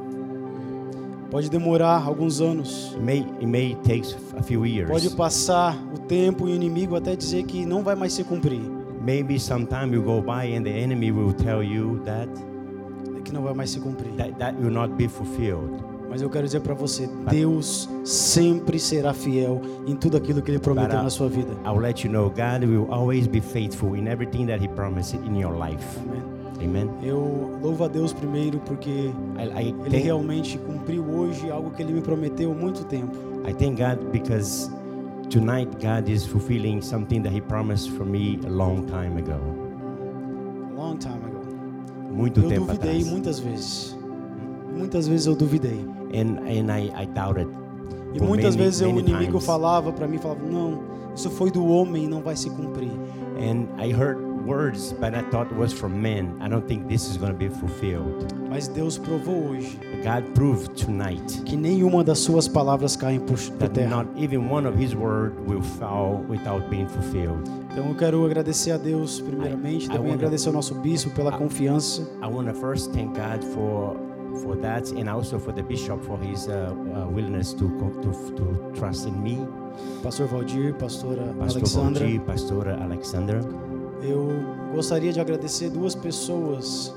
[1.30, 4.04] Pode demorar alguns anos, It may, it may take
[4.38, 4.90] a few years.
[4.90, 8.62] pode passar o tempo e o inimigo até dizer que não vai mais se cumprir,
[9.04, 12.28] Maybe some time will go by and the enemy will tell you that
[13.32, 14.12] que não vai mais se cumprir.
[14.18, 15.82] that, that will not be fulfilled.
[16.10, 20.60] Mas eu quero dizer para você, Deus sempre será fiel em tudo aquilo que Ele
[20.60, 21.54] prometeu Para- na sua vida.
[21.66, 25.40] I'll let you know God will always be faithful in everything that He promised in
[25.40, 25.86] your life.
[26.62, 26.90] Amen.
[27.02, 29.12] Eu louvo a Deus primeiro porque I,
[29.64, 33.16] I, Ele thank, realmente cumpriu hoje algo que Ele me prometeu há muito tempo.
[33.48, 34.70] I thank God because
[35.30, 39.40] tonight God is fulfilling something that He promised for me a long time ago.
[40.72, 41.31] A long time ago.
[42.12, 43.07] Muito Eu tempo duvidei atrás.
[43.07, 43.97] muitas vezes.
[44.76, 45.86] Muitas vezes eu duvidei.
[46.14, 47.47] And, and I, I doubted.
[48.14, 49.45] E for muitas many, vezes o many inimigo times.
[49.45, 50.80] falava para mim, falava, não,
[51.16, 52.91] isso foi do homem não vai se cumprir.
[53.38, 56.34] And I heard words, but I thought it was from men.
[56.41, 58.26] I don't think this is going to be fulfilled.
[58.49, 63.57] Mas Deus provou hoje God proved tonight que nenhuma das suas palavras caem por, por
[63.59, 63.89] that terra.
[64.03, 67.47] not even one of His word will fall without being fulfilled.
[67.72, 71.32] Então eu quero agradecer a Deus primeiramente, I também wanna- agradecer ao nosso bispo pela
[71.34, 72.01] I- confiança.
[72.22, 73.95] I want to first thank God for
[74.43, 78.72] for that, and also for the bishop for his uh, uh, willingness to, to to
[78.74, 79.38] trust in me.
[80.01, 81.99] Pastor Valdir, pastora Pastor Alexandra.
[82.05, 83.41] Valdir, Pastora Alexander.
[84.01, 84.30] Eu
[84.74, 86.93] gostaria de agradecer duas pessoas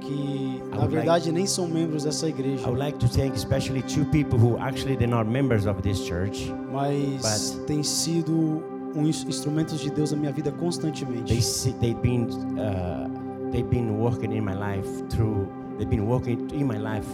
[0.00, 4.04] que na verdade nem são membros dessa igreja, I would like to thank especially two
[4.06, 6.52] people who actually they're not members of this church.
[6.70, 8.62] mas têm sido
[8.96, 11.32] instrumentos de Deus na minha vida constantemente.
[11.32, 12.24] They see, they've been
[12.58, 15.46] uh, they've been working in my life through
[15.78, 17.06] they've been working in my life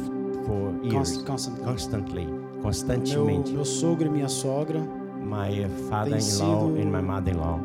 [0.47, 1.65] for years, Const- constantly.
[1.65, 3.53] constantly, Meu, constantemente.
[3.53, 4.81] meu sogro e minha sogra
[5.21, 7.59] My father-in-law and my mother-in-law.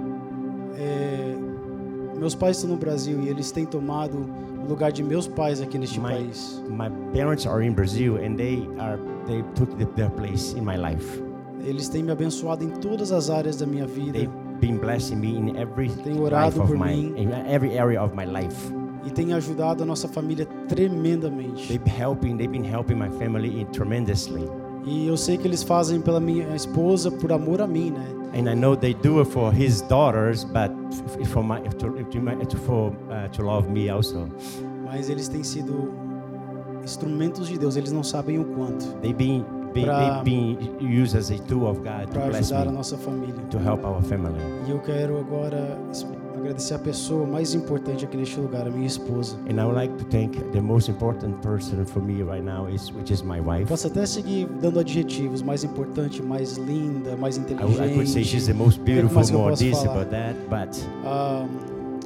[0.78, 1.36] é,
[2.18, 4.18] meus pais estão no Brasil e eles têm tomado
[4.64, 6.62] o lugar de meus pais aqui neste My, país.
[6.70, 8.98] my parents are in Brazil and they are
[9.28, 11.22] they took the, their place in my life.
[11.64, 14.14] Eles têm me abençoado em todas as áreas da minha vida.
[14.14, 17.14] They been blessing me in every Tem orado life of por my mim.
[17.18, 18.72] in every area of my life.
[19.06, 21.68] e tem ajudado a nossa família tremendamente.
[21.68, 22.38] They've helping.
[22.38, 24.48] They've been helping my family tremendously.
[24.86, 28.06] E eu sei que eles fazem pela minha esposa por amor a mim, né?
[28.34, 30.72] And I know they do it for his daughters, but
[31.28, 34.28] for my to, to for uh, to love me also.
[34.86, 35.92] Mas eles têm sido
[36.84, 41.16] instrumentos de Deus, eles não sabem o quanto They've been, been Pra- they've been used
[41.16, 43.36] as a tool of God to para bless ajudar a nossa família.
[43.50, 44.40] to help our family.
[44.68, 45.78] E eu quero agora
[46.38, 49.36] agradecer a pessoa mais importante aqui neste lugar, a minha esposa.
[49.50, 52.92] And I would like to thank the most important person for me right now is
[52.92, 53.68] which is my wife.
[53.68, 58.24] Posso até seguir dando adjetivos, mais importante, mais linda, mais I, w- I could say
[58.24, 58.48] she's inteligente.
[58.48, 59.92] the most beautiful, eu more this falar?
[59.98, 61.46] about that, but Ah,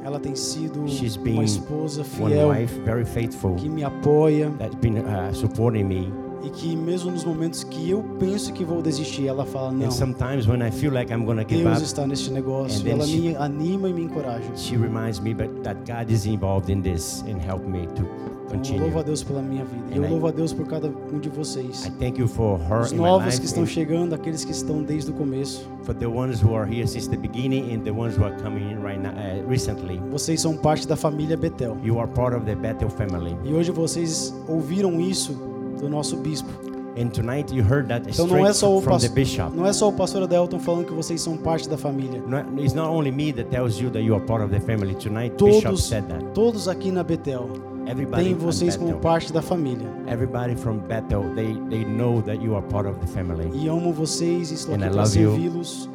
[0.04, 4.74] ela tem sido She's uma been esposa fiel wife very faithful que me apoia that's
[4.76, 6.12] been uh, supporting me.
[6.42, 9.86] E que mesmo nos momentos que eu penso que vou desistir, ela fala não.
[9.86, 12.88] And sometimes when I feel like I'm gonna give Deus up, está neste negócio.
[12.88, 14.44] Ela she- me anima e me encoraja.
[14.56, 18.02] she reminds me that God is involved in this and help me to
[18.48, 18.80] Então, eu continue.
[18.80, 19.84] louvo a Deus pela minha vida.
[19.92, 21.84] And eu I- louvo a Deus por cada um de vocês.
[21.86, 25.10] I thank you for her Os novos que estão and chegando, aqueles que estão desde
[25.10, 25.68] o começo.
[25.82, 28.70] for the ones who are here since the beginning and the ones who are coming
[28.70, 30.00] in right now uh, recently.
[30.12, 31.76] Vocês são parte da família Betel.
[31.82, 33.36] You are part of the Bethel family.
[33.44, 35.36] E hoje vocês ouviram isso
[35.80, 36.48] do nosso bispo.
[36.98, 39.54] And tonight you heard that Então não é só o from the pastor, bishop.
[39.54, 42.22] não é só o pastor Adelton falando que vocês são parte da família.
[42.26, 44.94] Not, it's not only me that tells you that you are part of the family.
[44.94, 46.24] Tonight, Bishop Todos, said that.
[46.32, 47.50] todos aqui na Betel
[47.86, 49.86] Everybody têm from vocês como Bethel, parte da família.
[50.08, 53.50] everybody from Bethel, they, they know that you are part of the family.
[53.54, 55.90] E amo vocês e estou And aqui para servi-los.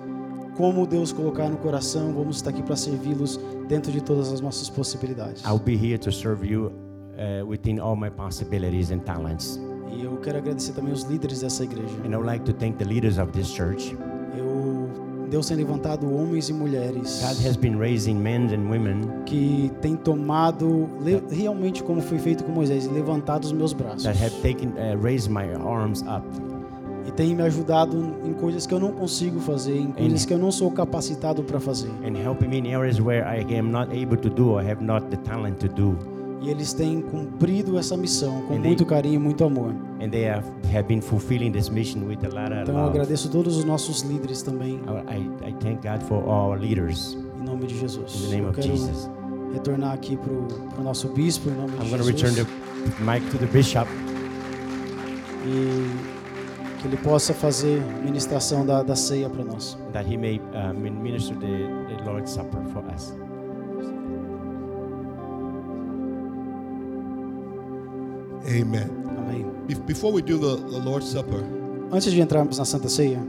[0.55, 4.69] Como Deus colocar no coração, vamos estar aqui para servi-los dentro de todas as nossas
[4.69, 5.43] possibilidades.
[5.45, 6.71] I'll be here to serve you
[7.17, 9.59] uh, within all my possibilities and talents.
[9.91, 11.93] E eu quero agradecer também os líderes dessa igreja.
[12.05, 13.95] And I would like to thank the leaders of this church.
[14.37, 14.89] Eu,
[15.29, 19.95] Deus tem levantado homens e mulheres God has been raising men and women que têm
[19.95, 20.89] tomado
[21.29, 25.29] realmente como foi feito com Moisés, levantado os meus braços that have taken, uh, raised
[25.29, 26.25] my arms up
[27.07, 30.37] e têm me ajudado em coisas que eu não consigo fazer, em coisas que eu
[30.37, 31.89] não sou capacitado para fazer.
[32.05, 35.07] and helping me in areas where I am not able to do or have not
[35.09, 35.97] the talent to do.
[36.41, 39.75] E eles têm cumprido essa missão com And muito they- carinho e muito amor.
[40.01, 42.89] Have, have been fulfilling this mission with a lot of Então eu love.
[42.89, 44.79] agradeço todos os nossos líderes também,
[45.09, 48.15] I, I, thank God for all leaders em nome de Jesus.
[48.15, 49.09] in the name Eu of Jesus.
[49.53, 52.07] retornar aqui para o nosso bispo, em nome I'm de Jesus.
[52.07, 53.87] return the mic to the bishop
[55.45, 59.77] E que ele possa fazer ministração da, da ceia para nós.
[59.93, 63.13] that he may uh, min- minister the, the Lord's Supper for us.
[68.45, 68.89] Amen.
[69.17, 69.45] Amém.
[69.67, 71.43] Be- Before we do the, the Lord's Supper,
[71.91, 73.19] Antes de entrarmos na Santa Ceia,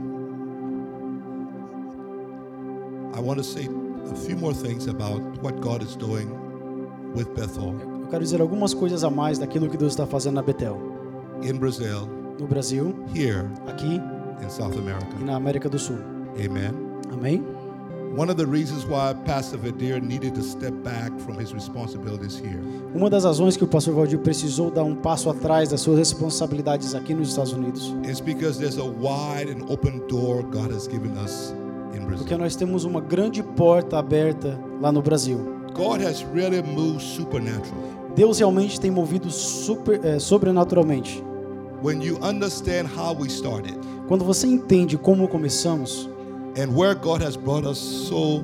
[3.15, 3.67] I want to say
[4.11, 6.27] a few more things about what God is doing
[7.15, 10.41] with Bethel eu quero dizer algumas coisas a mais daquilo que Deus está fazendo na
[10.43, 10.77] Betel,
[11.41, 12.07] in Brazil,
[12.39, 13.95] no Brasil, here aqui
[14.41, 15.17] in South e America.
[15.25, 15.97] na América do Sul.
[16.37, 16.71] Amen.
[17.11, 17.43] Amém?
[22.93, 26.93] Uma das razões que o pastor Valdir precisou dar um passo atrás das suas responsabilidades
[26.93, 31.13] aqui nos Estados Unidos, is because there's a wide and open door God has given
[31.17, 31.55] us
[31.95, 35.39] in porque nós temos uma grande porta aberta lá no Brasil.
[35.73, 37.93] God has really moved supernaturally.
[38.15, 41.23] Deus realmente tem movido super, eh, sobrenaturalmente.
[41.81, 43.75] When you understand how we started
[44.07, 46.09] Quando você entende como começamos
[46.57, 48.43] and where God has brought us so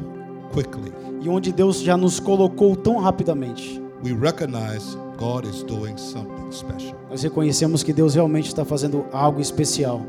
[0.52, 0.92] quickly,
[1.22, 6.96] e onde Deus já nos colocou tão rapidamente, we recognize God is doing something special.
[7.10, 10.02] nós reconhecemos que Deus realmente está fazendo algo especial.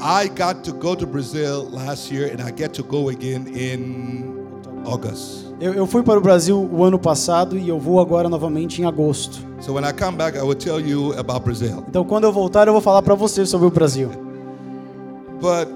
[0.00, 4.34] I got to go to Brazil last year and I get to go again in
[4.84, 5.44] August.
[5.60, 8.84] Eu, eu fui para o Brasil o ano passado e eu vou agora novamente em
[8.84, 9.38] agosto.
[9.60, 11.84] So when I come back, I will tell you about Brazil.
[11.88, 14.10] Então, quando eu voltar, eu vou falar para você sobre o Brasil.
[15.40, 15.68] But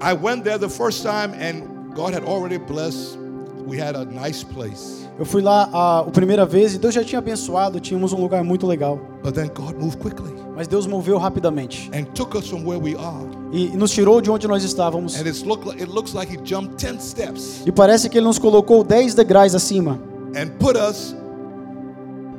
[0.00, 3.18] I went there the first time and God had already blessed.
[3.66, 5.08] We had a nice place.
[5.18, 8.42] Eu fui lá a, a primeira vez e Deus já tinha abençoado, tínhamos um lugar
[8.44, 8.98] muito legal.
[9.22, 12.94] But then God moved quickly Mas Deus moveu rapidamente and took us from where we
[12.96, 13.26] are.
[13.52, 15.16] e, e nos tirou de onde nós estávamos.
[15.16, 18.84] And look it looks like He jumped 10 steps E parece que Ele nos colocou
[18.84, 19.98] 10 degraus acima
[20.36, 21.14] and put us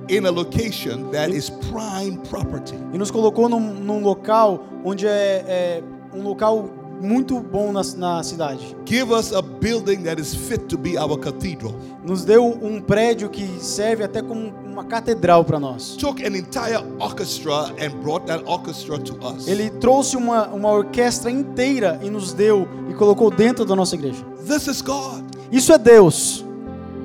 [0.09, 2.75] in a location that is prime property.
[2.93, 5.83] e nos colocou num, num local onde é, é
[6.13, 6.69] um local
[7.01, 8.75] muito bom na, na cidade.
[8.85, 11.75] Give us a building that is fit to be our cathedral.
[12.03, 15.95] Nos deu um prédio que serve até como uma catedral para nós.
[15.97, 19.47] Took an entire orchestra and brought that orchestra to us.
[19.47, 24.23] Ele trouxe uma, uma orquestra inteira e nos deu e colocou dentro da nossa igreja.
[24.47, 25.23] This is God.
[25.51, 26.44] Isso é Deus.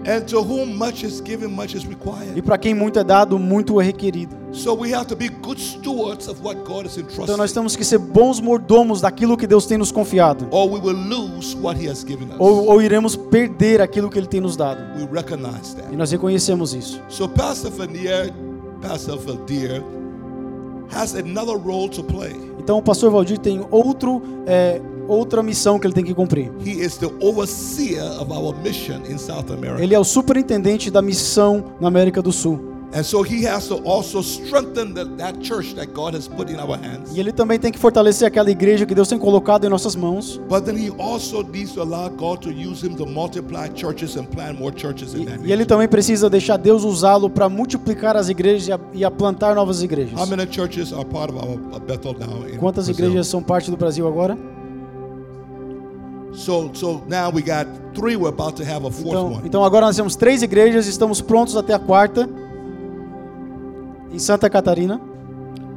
[0.05, 2.43] E required.
[2.43, 4.35] para quem muito é dado, muito é requerido.
[4.53, 7.77] So we have to be good stewards of what God has Então nós entrusted, temos
[7.77, 10.49] que ser bons mordomos daquilo que Deus tem nos confiado.
[10.51, 12.37] or we will lose what He has given us.
[12.39, 14.81] Ou, ou iremos perder aquilo que Ele tem nos dado.
[14.99, 17.01] We recognize E nós reconhecemos isso.
[17.09, 18.33] So Pastor Fanier,
[18.81, 19.83] Pastor Valdir,
[20.93, 22.35] has another role to play.
[22.59, 24.81] Então o pastor Valdir tem outro, é,
[25.11, 26.51] outra missão que ele tem que cumprir.
[26.65, 29.83] He is the overseer of our mission in South America.
[29.83, 32.71] Ele é o superintendente da missão na América do Sul.
[32.93, 36.59] And so he has to also strengthen the, that church that God has put in
[36.59, 37.15] our hands.
[37.15, 40.41] E ele também tem que fortalecer aquela igreja que Deus tem colocado em nossas mãos.
[40.49, 44.25] But then he also needs to allow God to use him to multiply churches and
[44.25, 48.29] plant more churches in that E ele também precisa deixar Deus usá-lo para multiplicar as
[48.29, 50.19] igrejas e a, e a plantar novas igrejas.
[50.19, 53.77] How many churches are part of our Bethel now in Quantas igrejas são parte do
[53.77, 54.37] Brasil agora?
[56.33, 58.17] So so now we got three.
[58.17, 59.43] We're about to have a fourth Então, one.
[59.47, 62.29] então agora nós temos três igrejas, estamos prontos até a quarta
[64.13, 65.01] em Santa Catarina.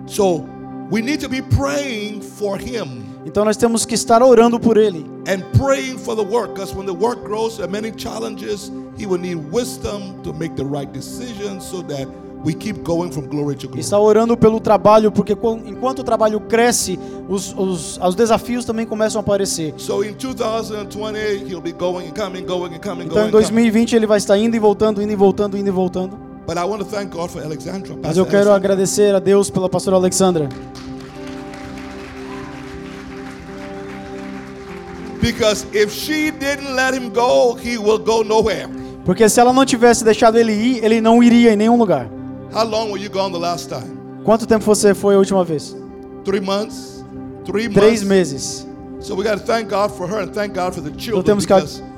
[0.05, 0.45] So
[0.91, 5.05] we need to be praying for him Então nós temos que estar orando por ele
[5.27, 8.69] and praying for the work, because when the work grows, there are many challenges.
[8.97, 12.05] He will need wisdom to make the right decisions so that
[12.45, 13.79] we keep going from glory to glory.
[13.81, 18.85] está orando pelo trabalho, porque quan- enquanto o trabalho cresce, os, os, os desafios também
[18.85, 19.73] começam a aparecer.
[19.77, 23.31] So in 2020, he'll be going and coming, going and coming, Então em and coming.
[23.31, 26.17] 2020 ele vai estar indo e voltando, indo e voltando, indo e voltando.
[26.45, 27.95] But I want to thank God for Alexandra.
[28.03, 28.55] Mas eu quero Alexandra.
[28.55, 30.49] agradecer a Deus pela pastora Alexandra.
[35.21, 38.67] Because if she didn't let him go, he will go nowhere.
[39.05, 42.09] Porque se ela não tivesse deixado ele ir, ele não iria em nenhum lugar.
[42.53, 43.97] How long were you gone the last time?
[44.23, 45.75] Quanto tempo você foi a última vez?
[46.23, 47.03] Three months?
[47.45, 48.03] Three Três months.
[48.03, 48.67] meses.
[49.01, 51.23] So we got to thank God for her and thank God for the Então children
[51.23, 51.51] temos que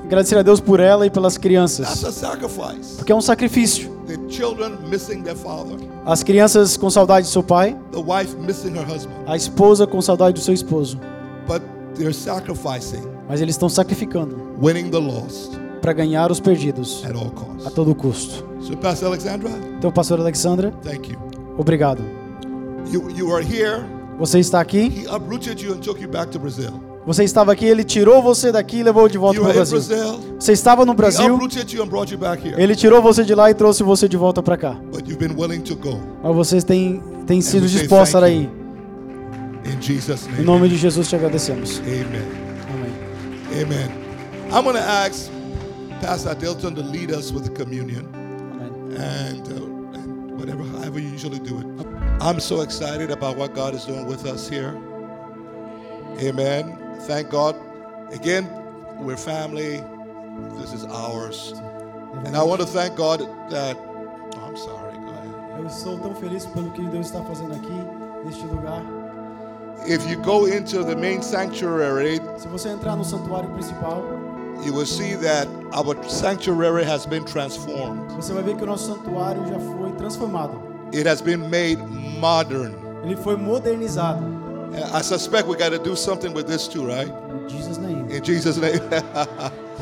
[0.06, 2.04] agradecer a Deus por ela e pelas that's crianças.
[2.04, 2.96] a sacrifice.
[2.96, 3.94] Porque é um sacrifício.
[4.06, 8.70] The children missing their father, As crianças com saudade de seu pai, the wife missing
[8.76, 10.98] her husband, a esposa com saudade do seu esposo.
[11.46, 11.60] but
[11.96, 15.52] they're sacrificing, Mas eles estão sacrificando winning the lost
[15.86, 17.32] para ganhar os perdidos at all
[17.64, 18.44] a todo custo.
[18.60, 21.18] So, Pastor Alexandra, Então, pastor Alexandra, thank you.
[21.56, 22.02] obrigado.
[22.90, 23.84] You you are here.
[24.18, 26.72] Você está aqui, He uprooted you and took you back to Brazil.
[27.06, 29.78] você estava aqui, ele tirou você daqui e levou de volta para o Brasil.
[29.80, 30.20] Brasil.
[30.40, 31.38] Você estava no Brasil,
[32.58, 34.76] ele tirou você de lá e trouxe você de volta para cá.
[36.20, 38.50] Mas vocês têm, têm sido dispostos a ir.
[40.36, 41.80] Em nome de Jesus te agradecemos.
[41.86, 42.26] Amen.
[43.54, 43.62] Amém.
[43.62, 45.35] Amen.
[46.00, 48.96] Pastor Adelton to lead us with the communion Amém.
[49.00, 51.66] and, uh, and whatever, however you usually do it.
[52.20, 54.74] I'm so excited about what God is doing with us here.
[56.20, 56.76] Amen.
[57.02, 57.56] Thank God.
[58.12, 58.48] Again,
[59.00, 59.82] we're family.
[60.58, 61.52] This is ours.
[62.24, 63.20] And I want to thank God
[63.50, 63.76] that.
[63.76, 64.96] Oh, I'm sorry.
[64.96, 65.62] Go ahead.
[65.62, 68.82] Eu sou tão feliz pelo que Deus está fazendo aqui, neste lugar.
[69.86, 74.02] If you go into the main sanctuary, Se você entrar no santuário principal,
[74.64, 78.10] you will see that our sanctuary has been transformed.
[78.12, 80.60] você vai ver que o nosso santuário já foi transformado.
[80.92, 81.78] It has been made
[82.20, 82.74] modern.
[83.04, 84.24] Ele foi modernizado.
[84.92, 87.12] I suspect we got to do something with this too, right?
[87.48, 87.78] Jesus.
[88.10, 88.80] In Jesus' name.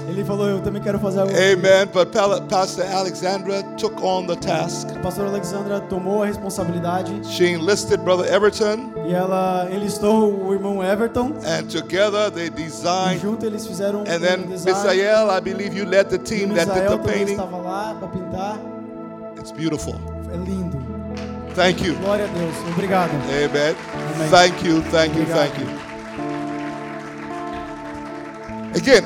[0.09, 1.33] Ele falou, eu também quero fazer algo.
[1.33, 1.87] Amen.
[1.93, 2.11] But
[2.49, 4.89] Pastor Alexandra took on the task.
[5.03, 11.33] Pastor Alexandra tomou a responsabilidade She enlisted Brother Everton, e ela enlistou o irmão Everton.
[11.47, 13.19] and together they designed.
[13.19, 14.77] E junto eles fizeram And um then design.
[14.77, 17.33] Misael, I believe you led the E team that did the painting.
[17.35, 18.59] estava lá para pintar.
[19.39, 19.95] It's beautiful.
[20.33, 20.77] É lindo.
[21.55, 21.95] Thank you.
[22.01, 22.55] Glória a Deus.
[22.73, 23.11] Obrigado.
[23.13, 23.77] Amen.
[24.17, 24.29] Amen.
[24.29, 25.51] Thank you, thank you, Obrigado.
[25.55, 25.84] thank you.
[28.75, 29.05] Again,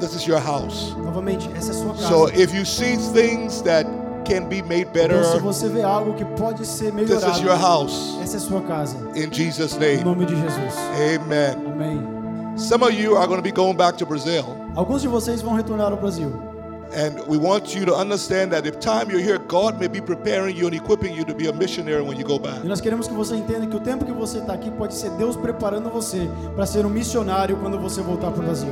[0.00, 0.94] this is your house.
[0.96, 2.08] Novamente, essa é sua casa.
[2.08, 3.86] So if you see things that
[4.24, 7.42] can be made better, Então, se você vê algo que pode ser this is melhorado,
[7.44, 8.18] your house.
[8.22, 8.96] essa é sua casa.
[9.14, 10.04] In Jesus' Em name.
[10.04, 10.74] nome de Jesus.
[11.16, 11.56] Amen.
[11.66, 12.58] Amém.
[12.58, 14.44] Some of you are going to be going back to Brazil.
[14.74, 16.32] Alguns de vocês vão retornar ao Brasil.
[16.94, 20.56] And we want you to understand that if time you're here, God may be preparing
[20.56, 22.64] you and equipping you to be a missionary when you go back.
[22.64, 25.10] E nós queremos que você entenda que o tempo que você está aqui pode ser
[25.10, 28.70] Deus preparando você para ser um missionário quando você voltar para o Brasil.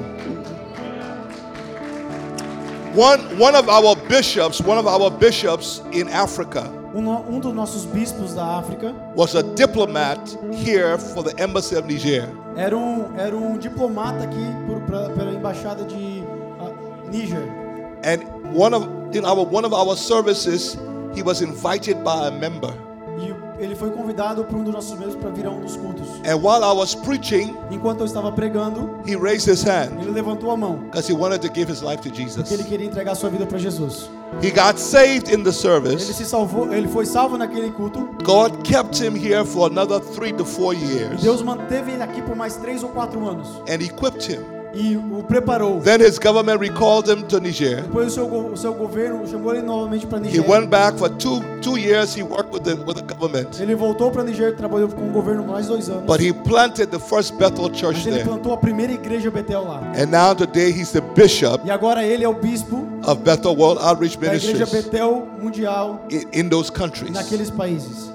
[2.97, 7.85] One, one of our bishops, one of our bishops in Africa, Um, um dos nossos
[7.85, 10.19] bispos da África was a diplomat
[10.51, 12.27] here for the embassy of Niger.
[12.57, 16.23] era um, era um diplomata aqui por, pra, pela embaixada de
[16.59, 17.66] ah, Níger.
[18.07, 18.23] And
[18.55, 20.79] one of in our one of our services,
[21.15, 22.73] he was invited by a member.
[23.19, 23.35] E
[23.65, 26.07] ele foi convidado por um dos nossos membros para vir a um dos cultos.
[26.27, 30.51] And while I was preaching, Enquanto eu estava pregando, he raised his hand ele levantou
[30.51, 32.67] a mão, because he wanted to give his life to porque ele Jesus.
[32.67, 34.11] queria entregar sua vida para Jesus.
[34.43, 36.13] He got saved in the Ele service.
[36.13, 38.07] se salvou, ele foi salvo naquele culto.
[38.23, 42.21] God kept him here for another three to four E years Deus manteve ele aqui
[42.21, 44.45] por mais três ou quatro anos and equipped him.
[44.77, 45.81] E o preparou.
[45.81, 47.83] Then his government recalled him to Niger.
[47.83, 50.49] Depois o seu, o seu governo chamou ele novamente para He Niger.
[50.49, 52.15] went back for two two years.
[52.17, 55.45] He worked with the with the government, Ele voltou para Niger, trabalhou com o governo
[55.47, 56.05] mais dois anos.
[56.07, 58.25] but he planted the first Bethel church Mas ele there.
[58.29, 59.81] plantou a primeira igreja Betel lá.
[59.97, 63.81] And now today he's the bishop E agora ele é o bispo of Bethel World
[63.83, 67.13] Outreach da igreja Ministries Betel mundial in, in those countries.
[67.13, 68.13] naqueles países.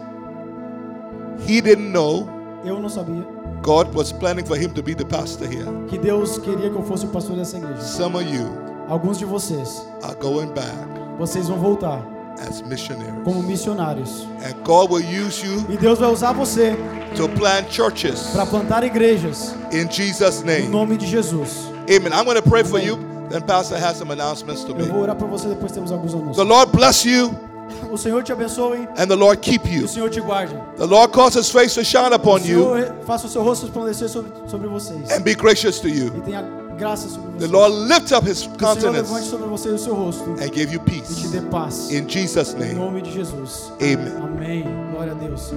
[1.48, 2.28] He didn't know
[2.64, 3.26] Eu não sabia
[3.62, 5.66] God was planning for him to be the pastor here.
[5.88, 7.82] que Deus queria que eu fosse o pastor dessa igreja.
[7.82, 8.48] Some of you
[8.90, 10.76] Alguns de vocês, are going back
[11.20, 12.02] vocês vão voltar
[12.40, 13.24] as missionaries.
[13.24, 14.26] como missionários.
[14.44, 16.76] And God will use you E Deus vai usar você
[17.16, 20.68] to plant churches para plantar igrejas in Jesus' em name.
[20.70, 21.68] nome de Jesus.
[21.90, 22.12] Amen.
[22.14, 22.98] I'm going to pray for you.
[23.30, 24.90] Then Pastor has some announcements to Eu make.
[24.92, 26.48] vou orar por você depois temos alguns The anúncios.
[26.48, 27.32] Lord bless you
[27.90, 29.86] O Senhor te abençoe and the Lord keep you.
[29.86, 30.54] o Senhor te guarde.
[30.78, 33.66] The Lord cause his face to shine O upon you Senhor faça o seu rosto
[33.66, 35.10] resplandecer sobre, sobre vocês.
[35.12, 36.08] and be gracious to you.
[36.18, 36.42] E tenha
[36.78, 37.52] graça sobre The vocês.
[37.52, 40.54] Lord lift up his Que o Senhor levante countenance sobre vocês o seu rosto and
[40.54, 41.28] give you e te peace.
[41.30, 41.92] dê paz.
[41.92, 42.74] In Jesus' Em name.
[42.76, 43.72] nome de Jesus.
[43.82, 44.14] Amen.
[44.24, 44.66] Amém.
[44.92, 45.52] Glória a Deus.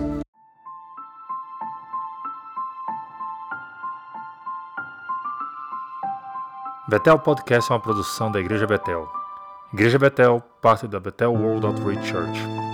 [6.89, 9.24] Betel Podcast é uma produção da Igreja Betel.
[9.75, 12.74] Igreja Betel, parte da Betel World Outreach Church.